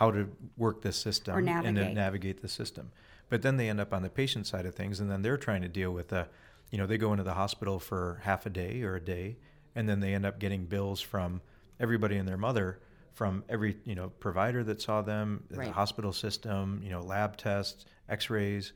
how 0.00 0.10
to 0.10 0.26
work 0.56 0.80
this 0.80 0.96
system 0.96 1.36
and 1.36 1.46
to 1.46 1.72
navigate. 1.82 1.94
navigate 1.94 2.42
the 2.42 2.48
system, 2.48 2.90
but 3.28 3.42
then 3.42 3.58
they 3.58 3.68
end 3.68 3.78
up 3.78 3.92
on 3.92 4.00
the 4.02 4.08
patient 4.08 4.46
side 4.46 4.64
of 4.64 4.74
things, 4.74 4.98
and 4.98 5.10
then 5.10 5.20
they're 5.20 5.36
trying 5.36 5.60
to 5.60 5.68
deal 5.68 5.92
with 5.92 6.10
a, 6.10 6.26
you 6.70 6.78
know, 6.78 6.86
they 6.86 6.96
go 6.96 7.12
into 7.12 7.22
the 7.22 7.34
hospital 7.34 7.78
for 7.78 8.22
half 8.24 8.46
a 8.46 8.50
day 8.50 8.80
or 8.80 8.96
a 8.96 9.00
day, 9.00 9.36
and 9.74 9.86
then 9.86 10.00
they 10.00 10.14
end 10.14 10.24
up 10.24 10.38
getting 10.38 10.64
bills 10.64 11.02
from 11.02 11.42
everybody 11.78 12.16
and 12.16 12.26
their 12.26 12.38
mother 12.38 12.80
from 13.12 13.44
every 13.50 13.76
you 13.84 13.94
know 13.94 14.08
provider 14.20 14.64
that 14.64 14.80
saw 14.80 15.02
them 15.02 15.44
the 15.50 15.70
hospital 15.70 16.12
system 16.12 16.80
you 16.82 16.90
know 16.90 17.00
lab 17.00 17.36
tests 17.36 17.84
x-rays 18.08 18.72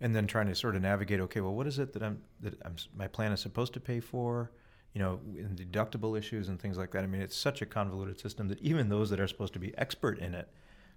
and 0.00 0.16
then 0.16 0.26
trying 0.26 0.46
to 0.46 0.54
sort 0.54 0.74
of 0.74 0.80
navigate 0.80 1.20
okay 1.20 1.40
well 1.40 1.54
what 1.54 1.66
is 1.66 1.78
it 1.78 1.92
that 1.92 2.02
i'm 2.02 2.18
that 2.40 2.54
i'm 2.64 2.74
my 2.96 3.06
plan 3.06 3.30
is 3.30 3.40
supposed 3.40 3.74
to 3.74 3.80
pay 3.80 4.00
for 4.00 4.50
you 4.94 5.00
know 5.00 5.20
and 5.36 5.58
deductible 5.58 6.16
issues 6.16 6.48
and 6.48 6.58
things 6.58 6.78
like 6.78 6.92
that. 6.92 7.02
I 7.02 7.06
mean 7.06 7.20
it's 7.20 7.36
such 7.36 7.60
a 7.60 7.66
convoluted 7.66 8.18
system 8.18 8.48
that 8.48 8.60
even 8.60 8.88
those 8.88 9.10
that 9.10 9.20
are 9.20 9.28
supposed 9.28 9.52
to 9.52 9.58
be 9.58 9.76
expert 9.76 10.18
in 10.18 10.34
it 10.34 10.48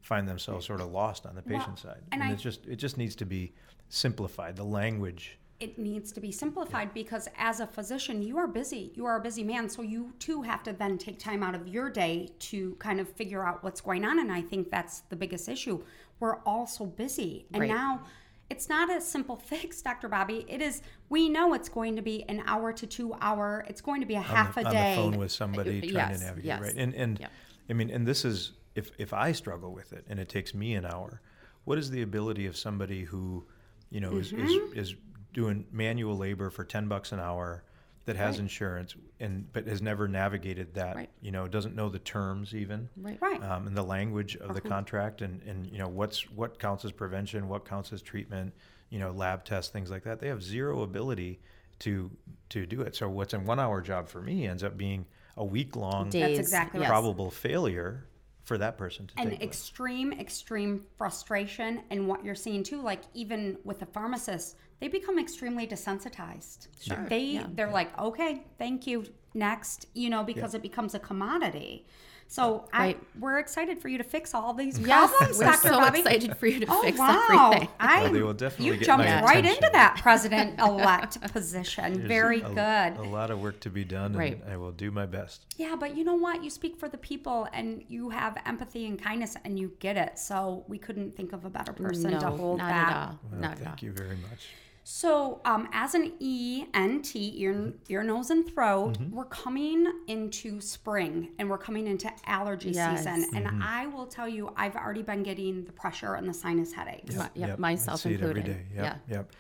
find 0.08 0.28
themselves 0.28 0.66
sort 0.66 0.80
of 0.82 0.90
lost 0.92 1.26
on 1.26 1.36
the 1.36 1.44
Well, 1.46 1.60
patient 1.60 1.80
side 1.80 2.02
and 2.12 2.22
and 2.22 2.30
I- 2.30 2.34
it's 2.34 2.42
just 2.42 2.66
it 2.66 2.78
just 2.78 2.98
needs 2.98 3.16
to 3.18 3.26
be 3.26 3.54
simplified 3.90 4.56
the 4.56 4.64
language 4.64 5.38
It 5.60 5.80
needs 5.80 6.12
to 6.12 6.22
be 6.22 6.32
simplified 6.32 6.94
because 6.94 7.28
as 7.36 7.60
a 7.62 7.66
physician, 7.66 8.22
you 8.22 8.38
are 8.38 8.48
busy. 8.48 8.84
You 8.98 9.06
are 9.10 9.16
a 9.18 9.24
busy 9.30 9.44
man, 9.44 9.68
so 9.70 9.82
you 9.82 10.14
too 10.20 10.44
have 10.44 10.62
to 10.68 10.72
then 10.82 11.00
take 11.00 11.18
time 11.18 11.42
out 11.48 11.56
of 11.56 11.68
your 11.68 11.90
day 11.90 12.30
to 12.52 12.76
kind 12.88 13.00
of 13.00 13.08
figure 13.10 13.44
out 13.48 13.64
what's 13.64 13.82
going 13.82 14.06
on. 14.06 14.20
And 14.20 14.32
I 14.32 14.42
think 14.44 14.70
that's 14.70 14.96
the 15.12 15.16
biggest 15.16 15.50
issue. 15.50 15.78
We're 16.20 16.38
all 16.50 16.68
so 16.68 16.86
busy, 16.86 17.32
and 17.54 17.62
Right. 17.62 17.70
now. 17.82 18.04
It's 18.52 18.70
not 18.70 18.88
a 18.96 19.02
simple 19.02 19.36
fix, 19.52 19.82
Dr. 19.82 20.08
Bobby. 20.08 20.46
It 20.48 20.62
is. 20.62 20.76
We 21.10 21.28
know 21.28 21.54
it's 21.58 21.70
going 21.80 21.96
to 21.98 22.04
be 22.04 22.18
an 22.30 22.40
hour 22.46 22.72
to 22.82 22.86
two 22.98 23.10
hour. 23.20 23.66
It's 23.68 23.82
going 23.82 24.00
to 24.02 24.08
be 24.14 24.14
a 24.16 24.22
half 24.22 24.58
on 24.58 24.64
the, 24.64 24.70
a 24.70 24.74
day. 24.74 24.92
on 24.96 24.96
the 24.96 25.12
phone 25.12 25.20
with 25.20 25.32
somebody 25.32 25.82
trying 25.82 25.94
yes, 25.96 26.20
to 26.20 26.26
navigate 26.28 26.46
yes. 26.46 26.62
right 26.62 26.76
and 26.84 26.94
and 27.04 27.20
Yep. 27.20 27.32
i 27.72 27.74
mean 27.74 27.90
and 27.90 28.06
this 28.12 28.24
is 28.24 28.38
if 28.78 28.92
if 28.98 29.12
i 29.14 29.32
struggle 29.32 29.74
with 29.74 29.92
it 29.92 30.06
and 30.10 30.20
it 30.20 30.30
takes 30.30 30.54
me 30.54 30.76
an 30.76 30.86
hour 30.86 31.20
what 31.66 31.78
is 31.78 31.90
the 31.90 32.02
ability 32.04 32.46
of 32.46 32.56
somebody 32.56 33.04
who 33.04 33.44
you 33.90 34.00
know 34.00 34.16
is, 34.18 34.32
Mm-hmm. 34.32 34.78
is 34.78 34.90
is 34.92 34.96
doing 35.34 35.66
manual 35.72 36.16
labor 36.18 36.50
for 36.50 36.64
10 36.64 36.88
bucks 36.88 37.12
an 37.12 37.20
hour 37.20 37.64
that 38.06 38.16
has 38.16 38.40
insurance 38.40 38.96
and 39.20 39.52
but 39.52 39.68
has 39.68 39.82
never 39.82 40.08
navigated 40.08 40.74
that 40.76 40.96
Right. 40.96 41.10
you 41.22 41.32
know 41.32 41.48
doesn't 41.48 41.76
know 41.76 41.90
the 41.90 42.00
terms 42.00 42.54
even 42.56 42.88
Right. 42.96 43.18
Right. 43.22 43.44
um, 43.44 43.68
and 43.68 43.76
the 43.76 43.84
language 43.84 44.36
of 44.38 44.54
the 44.54 44.62
contract 44.62 45.22
and, 45.22 45.42
and 45.44 45.68
you 45.68 45.78
know 45.80 45.90
what's 45.90 46.30
what 46.32 46.58
counts 46.60 46.86
as 46.86 46.92
prevention 46.92 47.50
what 47.50 47.66
counts 47.66 47.92
as 47.92 48.02
treatment 48.02 48.54
you 48.90 49.00
know 49.00 49.12
lab 49.12 49.44
tests 49.44 49.72
things 49.72 49.90
like 49.92 50.04
that 50.04 50.20
they 50.20 50.28
have 50.30 50.42
zero 50.44 50.84
ability 50.84 51.40
to 51.80 52.10
to 52.50 52.66
do 52.66 52.82
it 52.82 52.96
so 52.96 53.10
what's 53.10 53.34
a 53.34 53.40
one 53.40 53.60
hour 53.60 53.82
job 53.82 54.08
for 54.08 54.22
me 54.22 54.48
ends 54.48 54.64
up 54.64 54.78
being 54.78 55.06
a 55.36 55.44
week 55.46 55.76
long 55.76 56.10
Days, 56.10 56.22
That's 56.38 56.40
exactly 56.40 56.80
yes. 56.80 56.90
probable 56.90 57.30
failure 57.30 58.06
for 58.48 58.58
that 58.58 58.78
person 58.78 59.06
to 59.06 59.14
and 59.18 59.30
take 59.30 59.40
place. 59.40 59.50
extreme 59.50 60.14
extreme 60.14 60.82
frustration 60.98 61.82
and 61.90 62.08
what 62.08 62.24
you're 62.24 62.34
seeing 62.34 62.64
too 62.64 62.82
like 62.82 63.02
even 63.14 63.58
with 63.66 63.78
the 63.78 63.86
pharmacists 63.86 64.56
they 64.80 64.88
become 64.88 65.18
extremely 65.18 65.66
desensitized. 65.66 66.68
Sure, 66.80 67.06
they 67.10 67.24
yeah. 67.24 67.48
they're 67.56 67.72
like 67.72 67.98
okay 68.00 68.44
thank 68.58 68.88
you. 68.88 69.06
Next 69.34 69.88
you 69.94 70.10
know 70.10 70.24
because 70.24 70.56
it 70.56 70.62
becomes 70.62 70.96
a 70.96 71.00
commodity 71.00 71.86
so 72.30 72.68
Right. 72.74 72.98
I, 72.98 73.20
we're 73.20 73.40
excited 73.40 73.80
for 73.80 73.88
you 73.88 73.98
to 73.98 74.04
fix 74.04 74.34
all 74.34 74.54
these 74.54 74.78
Yes, 74.80 75.10
problems 75.10 75.38
we're 75.40 75.46
dr 75.46 75.58
so 75.68 75.70
bobby 75.80 76.00
excited 76.00 76.38
for 76.38 76.48
you 76.48 76.60
to 76.62 76.66
Oh 76.70 76.82
fix 76.84 77.00
wow! 77.00 77.52
everything. 77.52 77.70
I 77.80 78.10
Well, 78.12 78.34
definitely 78.34 78.66
you 78.68 78.78
get 78.78 78.86
jumped 78.86 79.06
my 79.06 79.22
right 79.24 79.38
attention. 79.40 79.64
into 79.64 79.70
that 79.74 79.98
president-elect 80.02 81.22
position. 81.34 81.94
There's 81.94 82.08
Very 82.08 82.42
a, 82.42 82.50
good. 82.50 82.98
a 82.98 83.10
lot 83.10 83.32
of 83.32 83.42
work 83.42 83.60
to 83.62 83.70
be 83.70 83.84
done 83.84 84.14
Right. 84.14 84.42
and 84.44 84.52
i 84.54 84.58
will 84.58 84.72
do 84.72 84.92
my 84.92 85.06
best 85.06 85.46
Yeah, 85.58 85.76
but 85.80 85.96
you 85.96 86.04
know 86.04 86.16
what? 86.16 86.44
You 86.44 86.50
speak 86.50 86.78
for 86.78 86.90
the 86.90 86.98
people 86.98 87.48
and 87.54 87.84
you 87.88 88.10
have 88.10 88.38
empathy 88.46 88.86
and 88.88 89.02
kindness 89.02 89.36
and 89.44 89.58
you 89.58 89.72
get 89.80 89.98
it. 89.98 90.20
So 90.20 90.64
we 90.68 90.78
couldn't 90.78 91.16
think 91.16 91.34
of 91.34 91.46
a 91.46 91.50
better 91.50 91.74
person 91.74 92.12
no, 92.12 92.20
to 92.20 92.30
hold 92.30 92.58
not 92.60 92.70
that. 92.70 92.90
at 92.92 92.96
all. 93.10 93.20
Well, 93.32 93.42
not 93.42 93.52
at 93.54 93.58
thank 93.60 93.70
all. 93.70 93.76
you 93.82 93.92
very 93.94 94.18
much 94.30 94.48
So, 94.98 95.42
um, 95.44 95.68
as 95.74 95.96
an 95.96 96.14
ENT, 96.22 97.14
ear, 97.14 97.74
ear, 97.90 98.04
nose, 98.04 98.30
and 98.30 98.48
throat, 98.50 98.94
Mm-hmm. 98.94 99.14
we're 99.14 99.26
coming 99.26 99.86
into 100.08 100.62
spring 100.62 101.28
and 101.38 101.50
we're 101.50 101.58
coming 101.58 101.88
into 101.88 102.10
allergy 102.26 102.70
Yes. 102.70 103.00
season. 103.00 103.26
And 103.36 103.46
Mm-hmm. 103.48 103.62
I 103.64 103.88
will 103.88 104.06
tell 104.08 104.30
you, 104.30 104.54
I've 104.56 104.78
already 104.78 105.02
been 105.04 105.24
getting 105.24 105.66
the 105.66 105.74
pressure 105.74 106.14
and 106.16 106.26
the 106.26 106.34
sinus 106.34 106.72
headaches. 106.72 107.16
My- 107.18 107.30
yep, 107.36 107.56
I 107.56 107.56
myself 107.58 108.00
see 108.00 108.14
it 108.14 108.22
every 108.22 108.40
included. 108.40 108.66
Yep, 108.76 108.86
Yeah. 109.10 109.14
yep. 109.18 109.32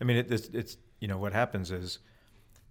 I 0.00 0.04
mean, 0.04 0.16
it, 0.16 0.32
it's, 0.32 0.48
it's 0.48 0.76
you 0.98 1.06
know 1.06 1.18
what 1.18 1.32
happens 1.32 1.70
is 1.70 2.00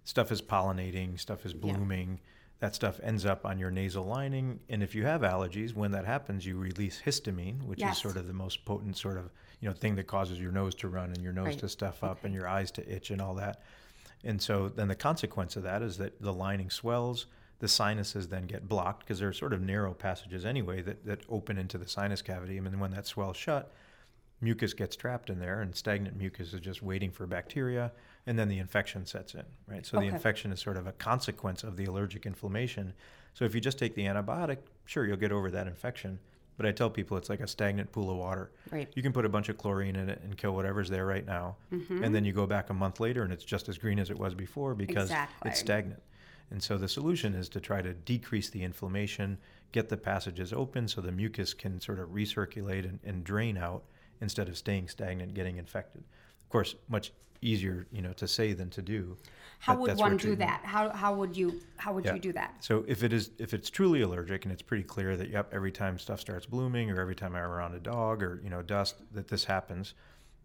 stuff 0.04 0.30
is 0.30 0.42
pollinating, 0.42 1.18
stuff 1.18 1.46
is 1.46 1.54
blooming. 1.54 2.20
That 2.58 2.74
stuff 2.74 3.00
ends 3.02 3.24
up 3.24 3.46
on 3.46 3.58
your 3.58 3.70
nasal 3.70 4.04
lining, 4.04 4.60
and 4.68 4.82
if 4.82 4.94
you 4.94 5.06
have 5.06 5.22
allergies, 5.22 5.74
when 5.74 5.90
that 5.92 6.04
happens, 6.04 6.44
you 6.44 6.58
release 6.58 7.00
histamine, 7.02 7.62
which 7.62 7.78
Yes. 7.80 7.96
is 7.96 8.02
sort 8.02 8.18
of 8.18 8.26
the 8.26 8.34
most 8.34 8.66
potent 8.66 8.98
sort 8.98 9.16
of 9.16 9.30
you 9.60 9.68
know 9.68 9.74
thing 9.74 9.96
that 9.96 10.06
causes 10.06 10.38
your 10.40 10.52
nose 10.52 10.74
to 10.76 10.88
run 10.88 11.10
and 11.12 11.22
your 11.22 11.32
nose 11.32 11.46
Right. 11.48 11.58
to 11.58 11.68
stuff 11.68 12.04
up 12.04 12.24
and 12.24 12.34
your 12.34 12.46
eyes 12.48 12.70
to 12.72 12.88
itch 12.94 13.10
and 13.10 13.20
all 13.20 13.34
that. 13.34 13.62
And 14.24 14.40
so 14.42 14.68
then 14.68 14.88
the 14.88 14.94
consequence 14.94 15.56
of 15.56 15.62
that 15.62 15.82
is 15.82 15.98
that 15.98 16.20
the 16.20 16.32
lining 16.32 16.70
swells, 16.70 17.26
the 17.58 17.68
sinuses 17.68 18.28
then 18.28 18.46
get 18.46 18.68
blocked 18.68 19.00
because 19.00 19.18
they're 19.18 19.32
sort 19.32 19.52
of 19.52 19.60
narrow 19.62 19.94
passages 19.94 20.44
anyway 20.44 20.82
that, 20.82 21.04
that 21.06 21.20
open 21.28 21.58
into 21.58 21.78
the 21.78 21.88
sinus 21.88 22.22
cavity. 22.22 22.58
And 22.58 22.66
then 22.66 22.78
when 22.80 22.90
that 22.90 23.06
swells 23.06 23.36
shut, 23.36 23.72
mucus 24.40 24.74
gets 24.74 24.96
trapped 24.96 25.30
in 25.30 25.38
there, 25.38 25.62
and 25.62 25.74
stagnant 25.74 26.16
mucus 26.16 26.52
is 26.52 26.60
just 26.60 26.82
waiting 26.82 27.10
for 27.10 27.26
bacteria, 27.26 27.92
and 28.26 28.38
then 28.38 28.48
the 28.48 28.58
infection 28.58 29.06
sets 29.06 29.34
in, 29.34 29.44
right? 29.66 29.86
So 29.86 29.96
Okay. 29.96 30.08
the 30.08 30.14
infection 30.14 30.52
is 30.52 30.60
sort 30.60 30.76
of 30.76 30.86
a 30.86 30.92
consequence 30.92 31.64
of 31.64 31.76
the 31.76 31.86
allergic 31.86 32.26
inflammation. 32.26 32.92
So 33.32 33.44
if 33.46 33.54
you 33.54 33.60
just 33.62 33.78
take 33.78 33.94
the 33.94 34.04
antibiotic, 34.04 34.58
sure, 34.84 35.06
you'll 35.06 35.16
get 35.16 35.32
over 35.32 35.50
that 35.50 35.66
infection. 35.66 36.18
But 36.56 36.66
I 36.66 36.72
tell 36.72 36.88
people 36.88 37.16
it's 37.16 37.28
like 37.28 37.40
a 37.40 37.46
stagnant 37.46 37.92
pool 37.92 38.10
of 38.10 38.16
water. 38.16 38.50
Right. 38.70 38.88
You 38.94 39.02
can 39.02 39.12
put 39.12 39.24
a 39.26 39.28
bunch 39.28 39.48
of 39.50 39.58
chlorine 39.58 39.94
in 39.96 40.08
it 40.08 40.20
and 40.24 40.36
kill 40.36 40.54
whatever's 40.54 40.88
there 40.88 41.04
right 41.06 41.26
now, 41.26 41.56
Mm-hmm. 41.72 42.02
and 42.04 42.14
then 42.14 42.24
you 42.24 42.32
go 42.32 42.46
back 42.46 42.70
a 42.70 42.74
month 42.74 42.98
later 43.00 43.22
and 43.22 43.32
it's 43.32 43.44
just 43.44 43.68
as 43.68 43.76
green 43.78 43.98
as 43.98 44.08
it 44.10 44.18
was 44.18 44.34
before 44.34 44.74
because 44.74 45.10
Exactly. 45.10 45.50
it's 45.50 45.60
stagnant. 45.60 46.02
And 46.50 46.62
so 46.62 46.78
the 46.78 46.88
solution 46.88 47.34
is 47.34 47.48
to 47.50 47.60
try 47.60 47.82
to 47.82 47.92
decrease 47.92 48.48
the 48.50 48.62
inflammation, 48.62 49.36
get 49.72 49.88
the 49.88 49.96
passages 49.96 50.52
open 50.52 50.86
so 50.88 51.00
the 51.00 51.10
mucus 51.12 51.52
can 51.52 51.80
sort 51.80 51.98
of 51.98 52.10
recirculate 52.10 52.84
and, 52.88 53.00
and 53.04 53.24
drain 53.24 53.56
out 53.58 53.82
instead 54.20 54.48
of 54.48 54.56
staying 54.56 54.88
stagnant, 54.88 55.34
getting 55.34 55.56
infected. 55.58 56.04
Of 56.46 56.50
course, 56.50 56.76
much 56.88 57.12
easier, 57.42 57.86
you 57.92 58.02
know, 58.02 58.12
to 58.14 58.26
say 58.26 58.52
than 58.54 58.70
to 58.70 58.82
do. 58.82 59.16
How 59.58 59.76
would 59.76 59.96
one 59.98 60.16
do 60.16 60.36
that? 60.36 60.60
How, 60.64 60.90
how 60.90 61.14
would 61.14 61.36
you 61.36 61.60
how 61.76 61.92
would 61.94 62.04
Yeah. 62.04 62.14
you 62.14 62.20
do 62.20 62.32
that? 62.34 62.54
So 62.60 62.84
if 62.86 63.02
it 63.02 63.12
is 63.12 63.30
if 63.38 63.52
it's 63.54 63.70
truly 63.70 64.02
allergic 64.02 64.44
and 64.44 64.52
it's 64.52 64.62
pretty 64.62 64.84
clear 64.84 65.16
that 65.16 65.28
yep 65.30 65.52
every 65.52 65.72
time 65.72 65.98
stuff 65.98 66.20
starts 66.20 66.46
blooming 66.46 66.90
or 66.90 67.00
every 67.00 67.14
time 67.14 67.34
I'm 67.34 67.42
around 67.42 67.74
a 67.74 67.80
dog 67.80 68.22
or 68.22 68.40
you 68.44 68.50
know 68.50 68.62
dust 68.62 68.96
that 69.12 69.28
this 69.28 69.44
happens, 69.44 69.94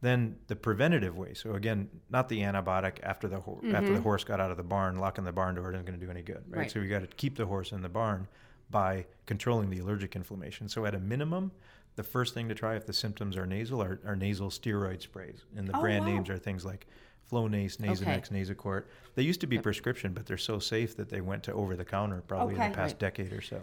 Then 0.01 0.37
the 0.47 0.55
preventative 0.55 1.15
way. 1.15 1.33
So 1.35 1.53
again, 1.53 1.87
not 2.09 2.27
the 2.27 2.39
antibiotic 2.41 2.97
after 3.03 3.27
the 3.27 3.39
ho- 3.39 3.61
after 3.65 3.89
the 3.89 3.93
mm-hmm. 3.95 4.03
horse 4.03 4.23
got 4.23 4.39
out 4.39 4.49
of 4.49 4.57
the 4.57 4.63
barn, 4.63 4.97
locking 4.97 5.23
the 5.25 5.31
barn 5.31 5.55
door 5.55 5.71
isn't 5.71 5.85
going 5.85 5.99
to 5.99 6.03
do 6.05 6.09
any 6.11 6.23
good, 6.23 6.43
right? 6.49 6.61
Right. 6.61 6.71
So 6.71 6.79
we 6.79 6.87
got 6.87 7.01
to 7.01 7.07
keep 7.07 7.35
the 7.37 7.45
horse 7.45 7.71
in 7.71 7.81
the 7.81 7.89
barn 7.89 8.27
by 8.71 9.05
controlling 9.27 9.69
the 9.69 9.79
allergic 9.79 10.15
inflammation. 10.15 10.67
So 10.69 10.85
at 10.85 10.95
a 10.95 10.99
minimum, 10.99 11.51
the 11.95 12.03
first 12.03 12.33
thing 12.33 12.47
to 12.49 12.55
try 12.55 12.75
if 12.75 12.85
the 12.85 12.93
symptoms 12.93 13.35
are 13.37 13.45
nasal 13.45 13.81
are, 13.81 13.99
are 14.05 14.15
nasal 14.15 14.49
steroid 14.49 15.01
sprays, 15.01 15.43
and 15.55 15.67
the 15.67 15.75
Oh, 15.75 15.81
brand 15.81 16.05
wow. 16.05 16.11
names 16.13 16.29
are 16.29 16.37
things 16.37 16.65
like 16.65 16.87
Flonase, 17.31 17.77
Nasonex, 17.77 18.29
Nasacort. 18.29 18.85
They 19.15 19.23
used 19.23 19.41
to 19.41 19.47
be 19.47 19.57
prescription, 19.57 20.13
but 20.13 20.25
they're 20.25 20.37
so 20.37 20.59
safe 20.59 20.95
that 20.97 21.09
they 21.09 21.21
went 21.21 21.43
to 21.43 21.53
over 21.53 21.75
the 21.75 21.85
counter 21.85 22.21
probably 22.27 22.55
in 22.55 22.61
the 22.61 22.69
past 22.75 22.93
Right. 22.95 22.99
decade 22.99 23.31
or 23.33 23.41
so. 23.41 23.61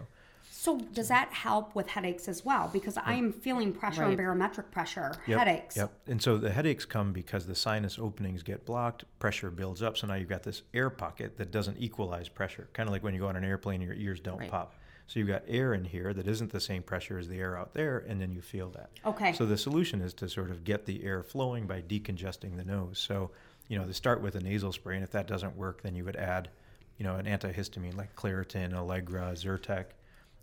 So 0.51 0.77
does 0.93 1.07
that 1.09 1.31
help 1.31 1.75
with 1.75 1.87
headaches 1.87 2.27
as 2.27 2.43
well? 2.43 2.69
Because 2.73 2.97
I 2.97 3.13
am 3.13 3.31
feeling 3.31 3.71
pressure 3.71 4.03
and 4.03 4.17
barometric 4.17 4.71
pressure, 4.71 5.11
Yep, 5.27 5.37
headaches. 5.37 5.77
Yep. 5.77 5.91
And 6.07 6.21
so 6.21 6.37
the 6.37 6.49
headaches 6.51 6.85
come 6.85 7.13
because 7.13 7.45
the 7.45 7.55
sinus 7.55 7.97
openings 7.99 8.41
get 8.43 8.65
blocked, 8.65 9.05
pressure 9.19 9.51
builds 9.51 9.81
up. 9.83 9.97
So 9.97 10.07
now 10.07 10.15
you've 10.15 10.27
got 10.29 10.43
this 10.43 10.63
air 10.73 10.89
pocket 10.89 11.37
that 11.37 11.51
doesn't 11.51 11.77
equalize 11.79 12.27
pressure. 12.27 12.67
Kind 12.73 12.89
of 12.89 12.93
like 12.93 13.03
when 13.03 13.13
you 13.13 13.19
go 13.19 13.27
on 13.27 13.35
an 13.35 13.43
airplane, 13.43 13.79
your 13.81 13.93
ears 13.93 14.19
don't 14.19 14.39
Right. 14.39 14.49
pop. 14.51 14.73
So 15.09 15.17
you've 15.17 15.27
got 15.27 15.41
air 15.47 15.73
in 15.73 15.85
here 15.85 16.13
that 16.13 16.27
isn't 16.27 16.51
the 16.51 16.59
same 16.61 16.83
pressure 16.83 17.17
as 17.17 17.27
the 17.27 17.39
air 17.39 17.57
out 17.57 17.73
there, 17.73 18.05
and 18.07 18.21
then 18.21 18.31
you 18.31 18.41
feel 18.41 18.69
that. 18.69 18.91
Okay. 19.03 19.33
So 19.33 19.47
the 19.47 19.57
solution 19.57 20.01
is 20.01 20.13
to 20.13 20.29
sort 20.29 20.51
of 20.51 20.63
get 20.63 20.85
the 20.85 21.03
air 21.03 21.23
flowing 21.23 21.65
by 21.65 21.81
decongesting 21.81 22.55
the 22.57 22.63
nose. 22.63 22.99
So, 22.99 23.31
you 23.69 23.79
know, 23.79 23.85
to 23.85 23.93
start 23.95 24.21
with 24.21 24.35
a 24.35 24.39
nasal 24.39 24.71
spray, 24.71 24.93
and 24.93 25.03
if 25.03 25.09
that 25.09 25.25
doesn't 25.25 25.57
work, 25.57 25.81
then 25.81 25.95
you 25.95 26.05
would 26.05 26.15
add, 26.15 26.49
you 26.99 27.05
know, 27.05 27.15
an 27.15 27.25
antihistamine 27.25 27.97
like 27.97 28.15
Claritin, 28.15 28.75
Allegra, 28.75 29.31
Zyrtec. 29.33 29.85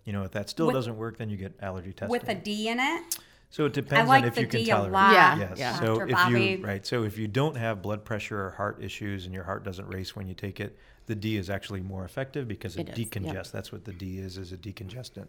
You 0.04 0.12
know, 0.12 0.24
if 0.24 0.32
that 0.32 0.50
still 0.50 0.66
With- 0.66 0.74
doesn't 0.74 0.96
work, 0.96 1.16
then 1.16 1.30
you 1.30 1.36
get 1.36 1.54
allergy 1.62 1.92
testing. 1.92 2.10
With 2.10 2.28
a 2.28 2.34
D 2.34 2.68
in 2.68 2.80
it? 2.80 3.18
So 3.50 3.64
it 3.64 3.72
depends 3.72 4.08
like 4.08 4.22
on 4.22 4.28
if 4.28 4.38
you 4.38 4.46
can 4.46 4.64
tolerate. 4.64 4.92
lot, 4.92 5.12
Yeah, 5.12 5.38
Yes. 5.38 5.58
yeah. 5.58 5.78
So 5.78 5.94
Dr. 5.98 6.06
if 6.08 6.12
Bobby. 6.12 6.40
you 6.44 6.64
right, 6.66 6.86
so 6.86 7.04
if 7.04 7.16
you 7.16 7.28
don't 7.28 7.56
have 7.56 7.80
blood 7.80 8.04
pressure 8.04 8.40
or 8.46 8.50
heart 8.50 8.82
issues 8.82 9.24
and 9.24 9.32
your 9.34 9.44
heart 9.44 9.64
doesn't 9.64 9.86
race 9.88 10.14
when 10.16 10.26
you 10.28 10.34
take 10.34 10.60
it, 10.60 10.76
the 11.06 11.14
D 11.14 11.36
is 11.36 11.48
actually 11.48 11.80
more 11.80 12.04
effective 12.04 12.48
because 12.48 12.76
it, 12.76 12.88
It 12.88 12.98
is, 12.98 12.98
yep. 12.98 13.08
decongests. 13.10 13.50
That's 13.52 13.72
what 13.72 13.84
the 13.84 13.92
D 13.92 14.18
is, 14.18 14.36
is 14.36 14.52
a 14.52 14.56
decongestant. 14.56 15.28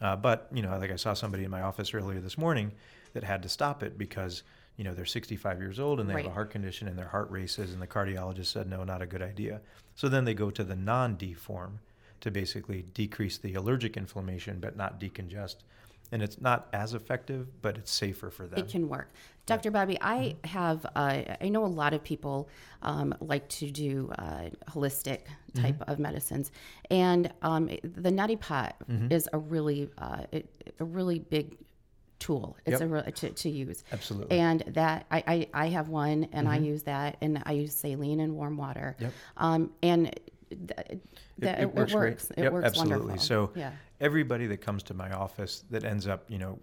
Uh, 0.00 0.16
but 0.16 0.48
you 0.52 0.62
know, 0.62 0.76
like 0.78 0.90
I 0.90 0.96
saw 0.96 1.12
somebody 1.12 1.44
in 1.44 1.50
my 1.50 1.62
office 1.62 1.92
earlier 1.94 2.20
this 2.20 2.38
morning 2.38 2.72
that 3.12 3.22
had 3.24 3.42
to 3.42 3.48
stop 3.48 3.82
it 3.82 3.98
because 3.98 4.42
you 4.78 4.84
know 4.84 4.94
they're 4.94 5.04
65 5.04 5.60
years 5.60 5.78
old 5.78 6.00
and 6.00 6.08
they 6.08 6.14
have 6.14 6.26
a 6.26 6.30
heart 6.30 6.50
condition 6.50 6.88
and 6.88 6.98
their 6.98 7.08
heart 7.08 7.30
races, 7.30 7.72
and 7.72 7.82
the 7.82 7.86
cardiologist 7.86 8.46
said 8.46 8.68
no, 8.68 8.84
not 8.84 9.02
a 9.02 9.06
good 9.06 9.22
idea. 9.22 9.60
So 9.94 10.08
then 10.08 10.24
they 10.24 10.32
go 10.34 10.50
to 10.50 10.64
the 10.64 10.74
non-D 10.76 11.34
form 11.34 11.80
to 12.22 12.30
basically 12.30 12.86
decrease 12.94 13.36
the 13.36 13.54
allergic 13.54 13.96
inflammation 13.98 14.58
but 14.60 14.76
not 14.76 14.98
decongest. 14.98 15.56
And 16.12 16.22
it's 16.22 16.40
not 16.40 16.68
as 16.74 16.92
effective, 16.94 17.60
but 17.62 17.76
it's 17.78 17.90
safer 17.90 18.30
for 18.30 18.46
them. 18.46 18.58
It 18.58 18.68
can 18.68 18.88
work. 18.88 19.08
Dr. 19.46 19.70
Bobby, 19.70 19.98
I 20.00 20.36
Mm-hmm. 20.44 20.46
have, 20.48 20.86
uh, 20.94 21.22
I 21.40 21.48
know 21.48 21.64
a 21.64 21.66
lot 21.66 21.94
of 21.94 22.04
people 22.04 22.48
um, 22.82 23.14
like 23.20 23.48
to 23.48 23.70
do 23.70 24.12
uh, 24.18 24.50
holistic 24.68 25.22
type 25.54 25.78
Mm-hmm. 25.78 25.90
of 25.90 25.98
medicines. 25.98 26.52
And 26.90 27.32
um, 27.42 27.66
the 27.82 28.10
Neti 28.10 28.38
pot 28.38 28.76
Mm-hmm. 28.90 29.10
is 29.10 29.28
a 29.32 29.38
really, 29.38 29.90
uh, 29.98 30.24
a 30.78 30.84
really 30.84 31.18
big 31.18 31.56
tool. 32.18 32.56
It's 32.66 32.80
Yep. 32.80 32.82
a 32.82 32.86
re- 32.86 33.12
to, 33.12 33.30
to 33.30 33.48
use. 33.50 33.82
Absolutely. 33.90 34.38
And 34.38 34.60
that 34.68 35.06
I, 35.10 35.24
I, 35.26 35.48
I 35.64 35.66
have 35.70 35.88
one 35.88 36.28
and 36.32 36.46
I 36.48 36.58
use 36.58 36.82
that 36.84 37.16
and 37.20 37.42
I 37.46 37.52
use 37.52 37.74
saline 37.74 38.20
and 38.20 38.34
warm 38.36 38.56
water. 38.58 38.94
Mm-hmm. 38.96 39.04
Yep. 39.04 39.12
Um, 39.38 39.70
and 39.82 40.20
th- 40.50 41.00
that 41.38 41.60
it, 41.62 41.74
works, 41.74 41.92
great. 41.92 42.18
It 42.36 42.42
Yep, 42.44 42.52
works 42.52 42.66
absolutely. 42.66 42.98
wonderful. 42.98 43.18
So 43.18 43.50
yeah. 43.56 43.72
Everybody 44.02 44.46
that 44.48 44.58
comes 44.58 44.82
to 44.82 44.94
my 44.94 45.10
office 45.12 45.64
that 45.70 45.84
ends 45.84 46.06
up, 46.06 46.24
you 46.28 46.38
know, 46.38 46.58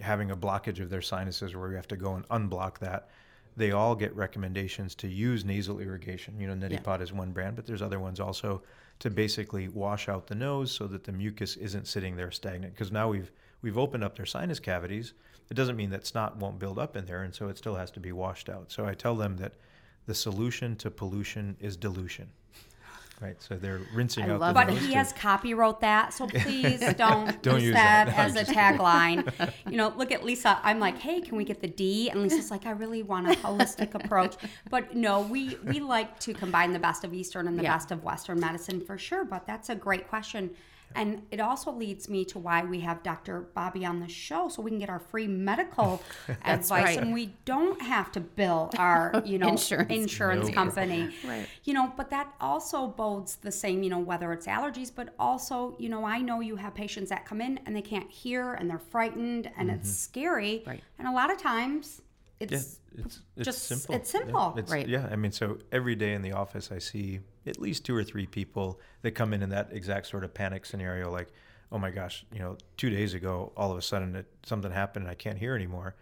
having 0.00 0.30
a 0.30 0.36
blockage 0.36 0.78
of 0.78 0.90
their 0.90 1.02
sinuses 1.02 1.56
where 1.56 1.68
we 1.68 1.74
have 1.74 1.88
to 1.88 1.96
go 1.96 2.14
and 2.14 2.28
unblock 2.28 2.78
that, 2.78 3.08
they 3.56 3.72
all 3.72 3.96
get 3.96 4.14
recommendations 4.14 4.94
to 4.94 5.08
use 5.08 5.44
nasal 5.44 5.80
irrigation. 5.80 6.38
You 6.38 6.46
know, 6.46 6.54
Neti 6.54 6.74
Yeah. 6.74 6.80
Pot 6.80 7.02
is 7.02 7.12
one 7.12 7.32
brand, 7.32 7.56
but 7.56 7.66
there's 7.66 7.82
other 7.82 7.98
ones 7.98 8.20
also 8.20 8.62
to 9.00 9.10
basically 9.10 9.68
wash 9.68 10.08
out 10.08 10.26
the 10.26 10.34
nose 10.34 10.70
so 10.70 10.86
that 10.86 11.02
the 11.02 11.12
mucus 11.12 11.56
isn't 11.56 11.88
sitting 11.88 12.14
there 12.14 12.30
stagnant. 12.30 12.74
Because 12.74 12.92
now 12.92 13.08
we've 13.08 13.32
we've 13.62 13.78
opened 13.78 14.04
up 14.04 14.14
their 14.14 14.26
sinus 14.26 14.60
cavities. 14.60 15.14
It 15.50 15.54
doesn't 15.54 15.76
mean 15.76 15.90
that 15.90 16.06
snot 16.06 16.36
won't 16.36 16.58
build 16.58 16.78
up 16.78 16.94
in 16.94 17.06
there, 17.06 17.22
and 17.24 17.34
so 17.34 17.48
it 17.48 17.58
still 17.58 17.74
has 17.74 17.90
to 17.92 18.00
be 18.00 18.12
washed 18.12 18.48
out. 18.48 18.70
So 18.70 18.86
I 18.86 18.94
tell 18.94 19.16
them 19.16 19.36
that 19.38 19.54
the 20.06 20.14
solution 20.14 20.76
to 20.76 20.90
pollution 20.90 21.56
is 21.58 21.76
dilution. 21.76 22.30
Right, 23.20 23.36
so 23.42 23.56
they're 23.56 23.82
rinsing 23.94 24.24
I 24.24 24.30
out 24.30 24.40
love 24.40 24.54
the 24.54 24.64
But 24.64 24.70
he 24.78 24.88
to- 24.88 24.94
has 24.94 25.12
copywrote 25.12 25.80
that, 25.80 26.14
so 26.14 26.26
please 26.44 26.80
don't, 26.94 27.42
Don't 27.42 27.56
use 27.56 27.64
use 27.64 27.74
that, 27.74 28.06
that. 28.06 28.34
No, 28.34 28.40
as 28.40 28.48
a 28.48 28.50
tagline. 28.50 29.52
You 29.70 29.76
know, 29.76 29.92
look 29.96 30.10
at 30.10 30.24
Lisa. 30.24 30.58
I'm 30.62 30.80
like, 30.80 30.98
hey, 30.98 31.20
can 31.20 31.36
we 31.36 31.44
get 31.44 31.60
the 31.60 31.68
D? 31.68 32.08
And 32.08 32.22
Lisa's 32.22 32.50
like, 32.50 32.64
I 32.66 32.70
really 32.70 33.02
want 33.02 33.28
a 33.28 33.36
holistic 33.36 33.94
approach. 33.94 34.36
But 34.70 34.96
no, 34.96 35.20
we 35.20 35.56
we 35.64 35.80
like 35.80 36.18
to 36.20 36.32
combine 36.34 36.72
the 36.72 36.78
best 36.78 37.04
of 37.04 37.12
Eastern 37.14 37.46
and 37.46 37.58
the 37.58 37.62
Yeah. 37.62 37.74
best 37.74 37.90
of 37.92 38.02
Western 38.02 38.40
medicine 38.40 38.80
for 38.80 38.96
sure. 38.98 39.24
But 39.24 39.46
that's 39.46 39.68
a 39.68 39.74
great 39.76 40.08
question. 40.08 40.50
And 40.94 41.22
it 41.30 41.40
also 41.40 41.70
leads 41.72 42.08
me 42.08 42.24
to 42.26 42.38
why 42.38 42.64
we 42.64 42.80
have 42.80 43.02
Dr. 43.02 43.42
Bobby 43.54 43.84
on 43.84 44.00
the 44.00 44.08
show, 44.08 44.48
so 44.48 44.62
we 44.62 44.70
can 44.70 44.78
get 44.78 44.90
our 44.90 44.98
free 44.98 45.26
medical 45.26 46.02
advice, 46.44 46.68
right. 46.70 46.98
and 46.98 47.12
we 47.12 47.34
don't 47.44 47.80
have 47.80 48.10
to 48.12 48.20
bill 48.20 48.70
our, 48.76 49.22
you 49.24 49.38
know, 49.38 49.48
Insurance. 49.48 49.92
insurance 49.92 50.50
company. 50.50 51.10
Right. 51.24 51.46
You 51.64 51.74
know, 51.74 51.92
but 51.96 52.10
that 52.10 52.34
also 52.40 52.88
bodes 52.88 53.36
the 53.36 53.52
same, 53.52 53.82
you 53.82 53.90
know, 53.90 53.98
whether 53.98 54.32
it's 54.32 54.46
allergies, 54.46 54.90
but 54.94 55.14
also, 55.18 55.76
you 55.78 55.88
know, 55.88 56.04
I 56.04 56.20
know 56.20 56.40
you 56.40 56.56
have 56.56 56.74
patients 56.74 57.10
that 57.10 57.24
come 57.24 57.40
in 57.40 57.60
and 57.66 57.74
they 57.74 57.82
can't 57.82 58.10
hear 58.10 58.54
and 58.54 58.68
they're 58.68 58.78
frightened 58.78 59.50
and 59.56 59.70
it's 59.70 59.88
mm-hmm. 59.88 59.94
scary. 59.94 60.62
Right. 60.66 60.82
And 60.98 61.06
a 61.06 61.12
lot 61.12 61.30
of 61.30 61.38
times 61.38 62.02
Yeah, 62.40 62.46
it's 62.56 62.80
it's, 62.96 63.20
it's 63.36 63.44
just- 63.44 63.64
simple. 63.64 63.94
it's 63.94 64.12
Yeah, 64.14 64.20
simple. 64.20 64.54
it's- 64.56 64.70
Right. 64.70 64.88
Yeah, 64.88 65.08
I 65.10 65.16
mean, 65.16 65.32
so 65.32 65.58
every 65.70 65.94
day 65.94 66.14
in 66.14 66.22
the 66.22 66.32
office, 66.32 66.72
I 66.72 66.78
see 66.78 67.20
at 67.46 67.60
least 67.60 67.84
two 67.84 67.94
or 67.94 68.02
three 68.02 68.26
people 68.26 68.80
that 69.02 69.12
come 69.12 69.32
in 69.32 69.42
in 69.42 69.50
that 69.50 69.68
exact 69.72 70.06
sort 70.06 70.24
of 70.24 70.34
panic 70.34 70.64
scenario, 70.66 71.10
like, 71.10 71.28
oh 71.70 71.78
my 71.78 71.90
gosh, 71.90 72.24
you 72.32 72.40
know, 72.40 72.56
two 72.76 72.90
days 72.90 73.14
ago, 73.14 73.52
all 73.56 73.70
of 73.70 73.78
a 73.78 73.82
sudden 73.82 74.16
it, 74.16 74.26
something 74.44 74.70
happened 74.72 75.04
and 75.04 75.10
I 75.10 75.14
can't 75.14 75.38
hear 75.38 75.54
anymore. 75.54 75.94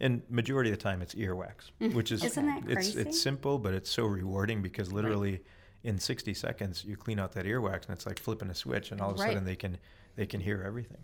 And 0.00 0.22
majority 0.28 0.70
of 0.72 0.78
the 0.78 0.82
time, 0.82 1.00
it's 1.00 1.14
earwax, 1.14 1.70
which 1.94 2.10
is 2.10 2.20
Mm-hmm. 2.20 2.26
Isn't 2.26 2.46
that 2.46 2.58
it's 2.64 2.92
crazy? 2.92 3.00
it's 3.08 3.20
simple, 3.20 3.58
but 3.58 3.72
it's 3.72 3.90
so 3.90 4.04
rewarding 4.04 4.60
because 4.62 4.92
literally 4.92 5.40
in 5.84 5.98
60 5.98 6.34
seconds 6.34 6.84
you 6.84 6.96
clean 6.96 7.20
out 7.20 7.32
that 7.32 7.44
earwax 7.44 7.82
and 7.86 7.90
it's 7.90 8.06
like 8.06 8.18
flipping 8.18 8.50
a 8.50 8.54
switch, 8.54 8.90
and 8.90 9.00
all 9.00 9.10
of 9.10 9.16
a 9.18 9.22
Right. 9.22 9.28
sudden 9.28 9.44
they 9.44 9.56
can 9.56 9.78
they 10.16 10.26
can 10.26 10.40
hear 10.40 10.62
everything. 10.66 11.02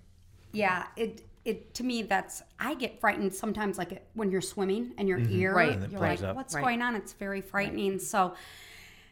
yeah, 0.52 0.86
it 0.96 1.22
it 1.48 1.74
to 1.74 1.84
me 1.84 2.02
that's 2.02 2.42
I 2.60 2.74
get 2.74 3.00
frightened 3.00 3.34
sometimes 3.34 3.78
like 3.78 4.06
when 4.14 4.30
you're 4.30 4.40
swimming 4.40 4.92
and 4.98 5.08
your 5.08 5.18
mm-hmm. 5.18 5.40
ear 5.40 5.54
Right. 5.54 5.72
And 5.72 5.90
you're 5.90 6.00
like 6.00 6.22
up. 6.22 6.36
what's 6.36 6.54
Right. 6.54 6.62
going 6.62 6.82
on? 6.82 6.94
It's 6.94 7.12
very 7.14 7.40
frightening. 7.40 7.98
So 7.98 8.34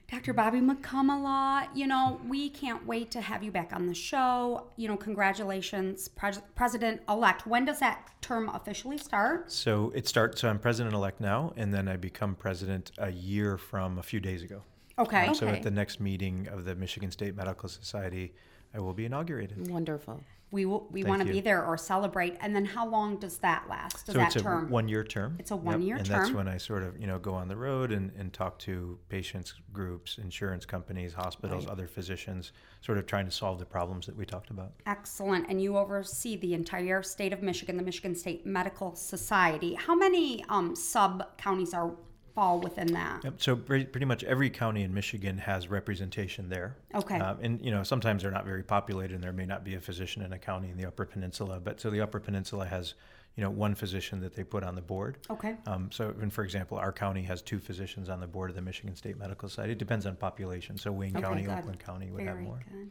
Dr. 0.08 0.32
Bobby 0.32 0.60
Mukkamala, 0.60 1.66
you 1.74 1.88
know, 1.88 2.20
we 2.28 2.48
can't 2.48 2.86
wait 2.86 3.10
to 3.10 3.20
have 3.20 3.42
you 3.42 3.50
back 3.50 3.72
on 3.72 3.86
the 3.86 3.94
show. 3.94 4.68
You 4.76 4.86
know, 4.86 4.96
congratulations, 4.96 6.06
Pres- 6.06 6.42
President 6.54 7.00
elect. 7.08 7.44
When 7.44 7.64
does 7.64 7.80
that 7.80 8.10
term 8.20 8.48
officially 8.50 8.98
start? 8.98 9.50
So 9.50 9.90
it 9.96 10.06
starts. 10.06 10.40
So 10.40 10.48
I'm 10.48 10.60
president 10.60 10.94
elect 10.94 11.20
now, 11.20 11.52
and 11.56 11.74
then 11.74 11.88
I 11.88 11.96
become 11.96 12.36
president 12.36 12.92
a 12.98 13.10
year 13.10 13.58
from 13.58 13.98
a 13.98 14.02
few 14.02 14.20
days 14.20 14.42
ago. 14.44 14.62
Okay. 14.96 15.32
So 15.34 15.46
Okay. 15.46 15.56
at 15.56 15.62
the 15.64 15.72
next 15.72 15.98
meeting 15.98 16.46
of 16.52 16.64
the 16.64 16.76
Michigan 16.76 17.10
State 17.10 17.34
Medical 17.34 17.68
Society, 17.68 18.32
I 18.76 18.80
will 18.80 18.92
be 18.92 19.06
inaugurated. 19.06 19.70
Wonderful. 19.70 20.22
We 20.52 20.64
will, 20.64 20.86
we 20.92 21.02
Thank 21.02 21.08
want 21.08 21.22
to 21.22 21.26
you. 21.26 21.34
be 21.34 21.40
there 21.40 21.64
or 21.64 21.76
celebrate. 21.76 22.36
And 22.40 22.54
then 22.54 22.64
how 22.64 22.86
long 22.86 23.18
does 23.18 23.38
that 23.38 23.64
last? 23.68 24.06
Does 24.06 24.14
so 24.14 24.20
that 24.20 24.28
it's 24.28 24.36
a 24.36 24.42
term? 24.42 24.70
one-year 24.70 25.02
term. 25.02 25.34
It's 25.40 25.50
a 25.50 25.54
Yep, 25.54 25.64
one-year 25.64 25.96
term. 25.96 26.04
and 26.04 26.06
that's 26.14 26.30
when 26.30 26.46
I 26.46 26.56
sort 26.56 26.84
of 26.84 27.00
you 27.00 27.08
know 27.08 27.18
go 27.18 27.34
on 27.34 27.48
the 27.48 27.56
road 27.56 27.90
and, 27.90 28.12
and 28.16 28.32
talk 28.32 28.58
to 28.60 28.96
patients 29.08 29.54
groups, 29.72 30.18
insurance 30.18 30.64
companies, 30.64 31.12
hospitals, 31.14 31.66
other 31.66 31.88
physicians, 31.88 32.52
sort 32.80 32.96
of 32.96 33.06
trying 33.06 33.24
to 33.24 33.32
solve 33.32 33.58
the 33.58 33.64
problems 33.66 34.06
that 34.06 34.16
we 34.16 34.24
talked 34.24 34.50
about. 34.50 34.72
Excellent. 34.86 35.46
And 35.48 35.60
you 35.60 35.76
oversee 35.76 36.36
the 36.36 36.54
entire 36.54 37.02
state 37.02 37.32
of 37.32 37.42
Michigan, 37.42 37.76
the 37.76 37.82
Michigan 37.82 38.14
State 38.14 38.46
Medical 38.46 38.94
Society. 38.94 39.74
How 39.74 39.96
many 39.96 40.44
um, 40.48 40.76
sub 40.76 41.36
counties 41.38 41.74
are 41.74 41.92
fall 42.36 42.60
within 42.60 42.86
that? 42.92 43.24
Yep. 43.24 43.34
So 43.38 43.56
pretty, 43.56 43.86
pretty 43.86 44.04
much 44.04 44.22
every 44.24 44.50
county 44.50 44.82
in 44.82 44.94
Michigan 44.94 45.38
has 45.38 45.66
representation 45.68 46.48
there. 46.48 46.76
Okay. 46.94 47.18
Um, 47.18 47.38
and 47.42 47.64
you 47.64 47.72
know 47.72 47.82
sometimes 47.82 48.22
they're 48.22 48.30
not 48.30 48.44
very 48.44 48.62
populated, 48.62 49.14
and 49.14 49.24
there 49.24 49.32
may 49.32 49.46
not 49.46 49.64
be 49.64 49.74
a 49.74 49.80
physician 49.80 50.22
in 50.22 50.32
a 50.32 50.38
county 50.38 50.70
in 50.70 50.76
the 50.76 50.86
Upper 50.86 51.06
Peninsula. 51.06 51.58
But 51.58 51.80
so 51.80 51.90
the 51.90 52.00
Upper 52.02 52.20
Peninsula 52.20 52.66
has 52.66 52.94
you 53.36 53.42
know 53.42 53.50
one 53.50 53.74
physician 53.74 54.20
that 54.20 54.34
they 54.36 54.44
put 54.44 54.62
on 54.62 54.74
the 54.74 54.82
board. 54.82 55.16
Okay. 55.30 55.56
Um, 55.66 55.90
so, 55.90 56.14
and 56.20 56.32
for 56.32 56.44
example, 56.44 56.76
our 56.78 56.92
county 56.92 57.22
has 57.22 57.40
two 57.42 57.58
physicians 57.58 58.08
on 58.10 58.20
the 58.20 58.26
board 58.26 58.50
of 58.50 58.56
the 58.56 58.62
Michigan 58.62 58.94
State 58.94 59.18
Medical 59.18 59.48
Society. 59.48 59.72
It 59.72 59.78
depends 59.78 60.06
on 60.06 60.14
population. 60.16 60.76
So 60.78 60.92
Wayne 60.92 61.14
County, 61.14 61.42
good. 61.42 61.58
Oakland 61.58 61.80
County 61.80 62.10
would 62.10 62.22
have 62.24 62.38
more. 62.38 62.60
good. 62.70 62.90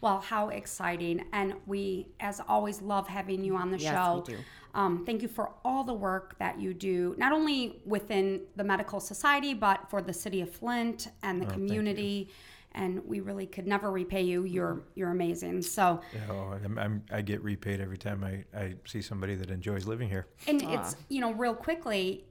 Well, 0.00 0.20
how 0.20 0.48
exciting. 0.50 1.24
And 1.32 1.54
we, 1.66 2.08
as 2.20 2.40
always, 2.48 2.82
love 2.82 3.08
having 3.08 3.42
you 3.44 3.56
on 3.56 3.70
the 3.70 3.78
Yes, 3.78 3.94
show. 3.94 4.24
we 4.26 4.34
do. 4.34 4.40
Um, 4.76 5.04
thank 5.06 5.22
you 5.22 5.28
for 5.28 5.52
all 5.64 5.82
the 5.84 5.94
work 5.94 6.38
that 6.38 6.60
you 6.60 6.74
do, 6.74 7.14
not 7.16 7.32
only 7.32 7.80
within 7.86 8.42
the 8.56 8.62
medical 8.64 9.00
society, 9.00 9.54
but 9.54 9.88
for 9.88 10.02
the 10.02 10.12
city 10.12 10.42
of 10.42 10.50
Flint 10.50 11.08
and 11.22 11.40
the 11.40 11.46
Oh, 11.46 11.50
community. 11.50 12.28
And 12.72 13.02
we 13.06 13.20
really 13.20 13.46
could 13.46 13.66
never 13.66 13.90
repay 13.90 14.20
you. 14.20 14.44
You're 14.44 14.82
you're 14.94 15.10
amazing. 15.10 15.62
So, 15.62 16.02
You 16.12 16.20
know, 16.28 16.58
I'm, 16.62 16.78
I'm, 16.78 17.02
I 17.10 17.22
get 17.22 17.42
repaid 17.42 17.80
every 17.80 17.96
time 17.96 18.22
I, 18.22 18.44
I 18.54 18.74
see 18.84 19.00
somebody 19.00 19.34
that 19.36 19.50
enjoys 19.50 19.86
living 19.86 20.10
here. 20.10 20.26
and 20.46 20.60
it's 20.60 20.94
you 21.08 21.22
know 21.22 21.32
real 21.32 21.54
quickly, 21.54 22.26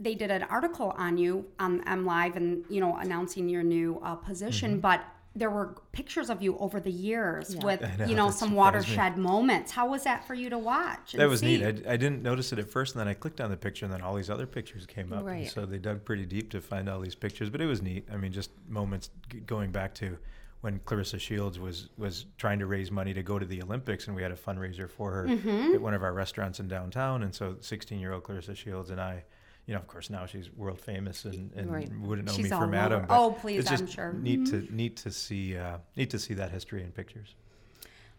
they 0.00 0.16
did 0.16 0.32
an 0.32 0.42
article 0.42 0.92
on 0.98 1.16
you 1.18 1.46
on 1.60 1.84
MLive 1.84 2.34
and 2.34 2.64
you 2.68 2.80
know 2.80 2.96
announcing 2.96 3.48
your 3.48 3.62
new 3.62 4.00
uh, 4.02 4.16
position, 4.16 4.72
Mm-hmm. 4.72 4.80
but 4.80 5.04
there 5.36 5.50
were 5.50 5.76
pictures 5.92 6.30
of 6.30 6.42
you 6.42 6.56
over 6.58 6.80
the 6.80 6.90
years 6.90 7.54
with 7.62 7.80
know, 7.98 8.06
you 8.06 8.16
know 8.16 8.30
some 8.30 8.48
surprised 8.48 8.50
me. 8.52 8.56
watershed 8.56 9.18
moments. 9.18 9.70
How 9.70 9.88
was 9.88 10.02
that 10.04 10.26
for 10.26 10.34
you 10.34 10.48
to 10.50 10.58
watch? 10.58 11.12
That 11.12 11.28
was 11.28 11.40
see? 11.40 11.58
neat. 11.58 11.84
I, 11.86 11.92
I 11.92 11.96
didn't 11.96 12.22
notice 12.22 12.52
it 12.52 12.58
at 12.58 12.70
first, 12.70 12.94
and 12.94 13.00
then 13.00 13.06
I 13.08 13.14
clicked 13.14 13.40
on 13.40 13.50
the 13.50 13.56
picture, 13.56 13.84
and 13.84 13.92
then 13.94 14.00
all 14.00 14.14
these 14.14 14.30
other 14.30 14.46
pictures 14.46 14.86
came 14.86 15.12
up. 15.12 15.18
And 15.20 15.26
Right. 15.26 15.50
so 15.50 15.66
they 15.66 15.78
dug 15.78 16.04
pretty 16.04 16.24
deep 16.26 16.50
to 16.52 16.60
find 16.60 16.88
all 16.88 17.00
these 17.00 17.14
pictures, 17.14 17.50
but 17.50 17.60
it 17.60 17.66
was 17.66 17.82
neat. 17.82 18.08
I 18.12 18.16
mean, 18.16 18.32
just 18.32 18.50
moments 18.68 19.10
going 19.46 19.70
back 19.70 19.94
to 19.96 20.16
when 20.62 20.80
Claressa 20.80 21.20
Shields 21.20 21.58
was 21.60 21.90
was 21.98 22.24
trying 22.38 22.58
to 22.60 22.66
raise 22.66 22.90
money 22.90 23.12
to 23.12 23.22
go 23.22 23.38
to 23.38 23.44
the 23.44 23.62
Olympics, 23.62 24.06
and 24.06 24.16
we 24.16 24.22
had 24.22 24.32
a 24.32 24.36
fundraiser 24.36 24.88
for 24.90 25.12
her 25.12 25.24
Mm-hmm. 25.26 25.74
at 25.74 25.80
one 25.82 25.92
of 25.94 26.02
our 26.02 26.14
restaurants 26.14 26.60
in 26.60 26.66
downtown. 26.68 27.22
And 27.22 27.34
so, 27.34 27.56
16 27.60 28.00
year 28.00 28.12
old 28.14 28.24
Claressa 28.24 28.56
Shields 28.56 28.88
and 28.90 29.00
I. 29.00 29.24
You 29.66 29.74
know, 29.74 29.80
of 29.80 29.86
course, 29.88 30.10
now 30.10 30.26
she's 30.26 30.50
world 30.52 30.80
famous 30.80 31.24
and, 31.24 31.50
and 31.54 31.72
Right. 31.72 31.90
wouldn't 32.00 32.28
know 32.28 32.34
She's 32.34 32.44
me 32.44 32.50
from 32.56 32.72
Adam. 32.72 33.04
but 33.08 33.18
Oh, 33.20 33.32
please, 33.32 33.60
it's 33.60 33.70
just 33.70 33.82
I'm 33.82 33.88
sure. 33.88 34.12
Mm-hmm. 34.12 34.22
Neat 34.22 34.46
to 34.46 34.74
neat 34.74 34.96
to 34.98 35.10
see 35.10 35.56
uh, 35.56 35.78
neat 35.96 36.10
to 36.10 36.18
see 36.20 36.34
that 36.34 36.50
history 36.52 36.82
in 36.84 36.92
pictures. 36.92 37.34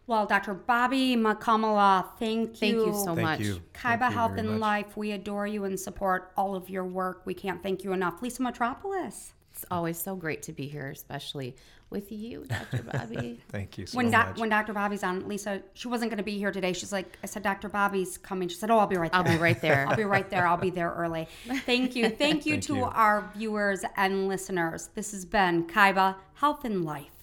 Well, 0.06 0.24
Dr. 0.26 0.54
Bobby 0.54 1.16
McCullough, 1.16 2.06
thank 2.18 2.48
you. 2.48 2.54
Thank 2.56 2.74
you 2.76 2.94
so 2.94 3.14
Thank 3.14 3.20
much. 3.20 3.40
you. 3.40 3.60
Kaiba 3.74 4.08
you 4.08 4.14
Health 4.14 4.32
and 4.38 4.48
much. 4.52 4.60
Life, 4.60 4.96
we 4.96 5.12
adore 5.12 5.46
you 5.46 5.64
and 5.64 5.78
support 5.78 6.32
all 6.36 6.54
of 6.54 6.70
your 6.70 6.84
work. 6.84 7.22
We 7.26 7.34
can't 7.34 7.62
thank 7.62 7.84
you 7.84 7.92
enough. 7.92 8.22
Lisa 8.22 8.42
Metropolis. 8.42 9.34
It's 9.58 9.66
always 9.72 9.98
so 10.00 10.14
great 10.14 10.42
to 10.42 10.52
be 10.52 10.68
here, 10.68 10.88
especially 10.88 11.56
with 11.90 12.12
you, 12.12 12.44
Dr. 12.44 12.80
Bobby. 12.92 13.40
Thank 13.48 13.76
you 13.76 13.86
so 13.86 13.96
When, 13.96 14.08
doc, 14.08 14.28
much. 14.28 14.38
when 14.38 14.48
Dr. 14.50 14.72
Bobby's 14.72 15.02
on, 15.02 15.26
Lisa, 15.26 15.62
she 15.74 15.88
wasn't 15.88 16.12
going 16.12 16.18
to 16.18 16.22
be 16.22 16.38
here 16.38 16.52
today. 16.52 16.72
She's 16.72 16.92
like, 16.92 17.18
I 17.24 17.26
said, 17.26 17.42
Dr. 17.42 17.68
Bobby's 17.68 18.18
coming. 18.18 18.48
She 18.48 18.54
said, 18.54 18.70
Oh, 18.70 18.78
I'll 18.78 18.86
be 18.86 18.96
right 18.96 19.10
there. 19.10 19.20
I'll 19.20 19.26
be 19.26 19.36
right 19.36 19.60
there. 19.60 19.84
I'll 19.88 19.96
be 19.96 20.04
right 20.04 20.30
there. 20.30 20.46
I'll 20.46 20.56
be 20.56 20.70
there 20.70 20.92
early. 20.92 21.26
Thank 21.66 21.96
you. 21.96 22.08
Thank 22.08 22.46
you 22.46 22.52
Thank 22.52 22.64
to 22.66 22.76
you. 22.76 22.84
our 22.84 23.28
viewers 23.34 23.84
and 23.96 24.28
listeners. 24.28 24.90
This 24.94 25.10
has 25.10 25.24
been 25.24 25.66
Kaiba 25.66 26.14
Health 26.34 26.64
and 26.64 26.84
Life. 26.84 27.17